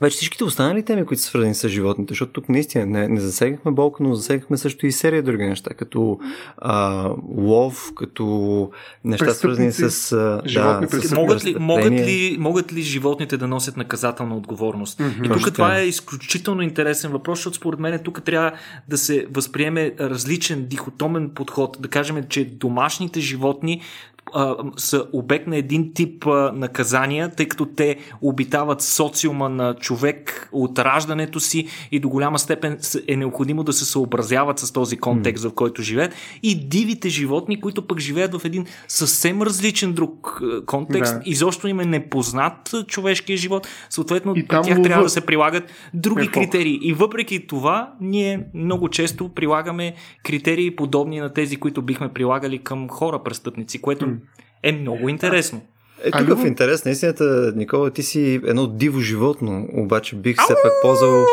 [0.00, 3.72] вече всичките останали теми, които са свързани с животните, защото тук наистина не, не засегнахме
[3.72, 6.18] болка, но засегнахме също и серия други неща, като
[6.58, 8.70] а, лов, като
[9.04, 9.80] неща свързани с...
[9.80, 14.98] да, с могат, ли, могат, ли, могат ли животните да носят наказателна отговорност?
[14.98, 15.26] Mm-hmm.
[15.26, 18.52] И тук Точно това е изключително интересен въпрос, защото според мен тук трябва
[18.88, 21.76] да се възприеме различен дихотомен подход.
[21.80, 23.80] Да кажем, че домашните животни
[24.34, 30.48] а, са обект на един тип а, наказания, тъй като те обитават социума на човек
[30.52, 32.78] от раждането си и до голяма степен
[33.08, 35.50] е необходимо да се съобразяват с този контекст, mm.
[35.50, 36.14] в който живеят.
[36.42, 41.22] И дивите животни, които пък живеят в един съвсем различен друг контекст, да.
[41.24, 44.82] изобщо им е непознат човешкия живот, съответно и тях лова...
[44.82, 46.78] трябва да се прилагат други е критерии.
[46.82, 49.94] И въпреки това, ние много често прилагаме
[50.24, 54.19] критерии подобни на тези, които бихме прилагали към хора престъпници, което mm
[54.62, 55.60] е много интересно.
[56.04, 56.84] Е, тук в интерес?
[56.84, 61.24] На истината, Никола, ти си едно диво животно, обаче бих все пак ползвал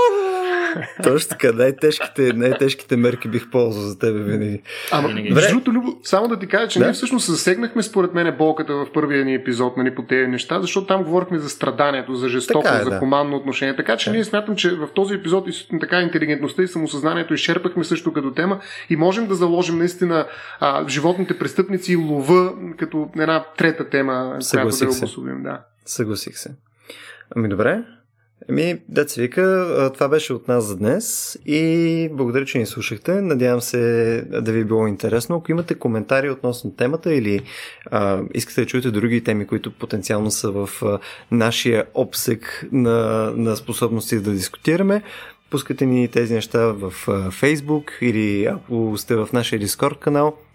[1.03, 4.61] Точно така, най-тежките, най-тежките мерки бих ползвал за тебе винаги.
[4.91, 6.85] Ама, между другото, Любо, само да ти кажа, че да?
[6.85, 10.87] ние всъщност засегнахме според мен болката в първия ни епизод нали, по тези неща, защото
[10.87, 12.99] там говорихме за страданието, за жестоко, е, за да.
[12.99, 13.75] хуманно отношение.
[13.75, 14.15] Така че да.
[14.15, 18.59] ние смятам, че в този епизод и така интелигентността и самосъзнанието изчерпахме също като тема
[18.89, 20.27] и можем да заложим наистина
[20.59, 25.43] а, животните престъпници и лова като една трета тема, Съгласих която да обособим.
[25.43, 25.61] Да.
[25.85, 26.55] Съгласих се.
[27.35, 27.83] Ами добре,
[28.49, 33.21] Еми, деца вика, това беше от нас за днес и благодаря, че ни слушахте.
[33.21, 33.77] Надявам се
[34.41, 35.35] да ви е било интересно.
[35.35, 37.41] Ако имате коментари относно темата или
[37.91, 40.99] а, искате да чуете други теми, които потенциално са в а,
[41.31, 45.01] нашия обсек на, на способности да дискутираме,
[45.49, 50.37] пускате ни тези неща в а, Facebook или ако сте в нашия Discord канал–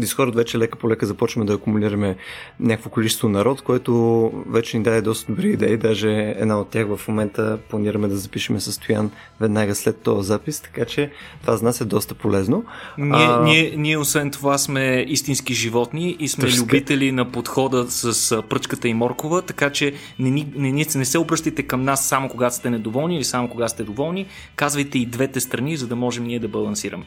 [0.00, 2.16] Дискорд вече лека по лека започваме да акумулираме
[2.60, 5.76] някакво количество народ, което вече ни даде доста добри идеи.
[5.76, 9.10] Даже една от тях в момента планираме да запишеме състоян
[9.40, 11.10] веднага след този запис, така че
[11.40, 12.64] това за нас е доста полезно.
[12.98, 13.42] Ние, а...
[13.42, 16.62] ние, ние освен това сме истински животни и сме Тъжска.
[16.62, 21.62] любители на подхода с пръчката и моркова, така че не, не, не, не се обръщайте
[21.62, 24.26] към нас само когато сте недоволни или само когато сте доволни.
[24.56, 27.04] Казвайте и двете страни, за да можем ние да балансираме.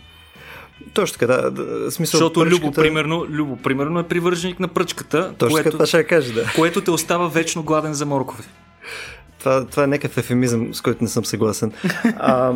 [0.94, 1.52] Точно така, да.
[1.52, 2.66] да смисъл, Защото пръчката...
[2.66, 6.52] Любо, примерно, Любо, примерно е привърженик на пръчката, Точно което, така, ще кажа, да.
[6.56, 8.44] което те остава вечно гладен за моркови.
[9.40, 11.72] Това, това е някакъв ефемизъм, с който не съм съгласен.
[12.18, 12.54] а,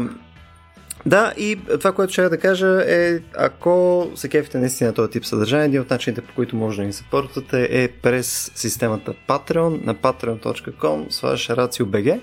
[1.06, 5.66] да, и това, което ще да кажа е, ако се кефите наистина този тип съдържание,
[5.66, 11.08] един от начините, по които може да ни съпортвате е през системата Patreon на patreon.com
[11.10, 12.20] slash RACIOBG.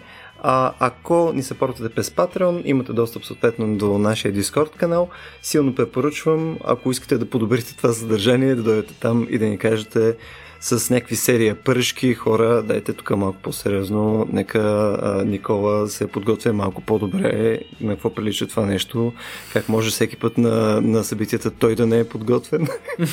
[0.47, 5.09] А, ако ни се портате през Patreon, имате достъп съответно до нашия Discord канал.
[5.43, 10.17] Силно препоръчвам, ако искате да подобрите това съдържание, да дойдете там и да ни кажете
[10.65, 14.61] с някакви серия пръшки, хора, дайте тук малко по-сериозно, нека
[15.03, 19.13] а, Никола се подготвя малко по-добре на какво прилича това нещо,
[19.53, 22.69] как може всеки път на, на събитията той да не е подготвен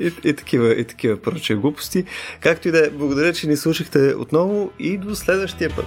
[0.00, 2.04] и, и, такива, и такива прочие глупости.
[2.40, 5.86] Както и да е, благодаря, че ни слушахте отново и до следващия път.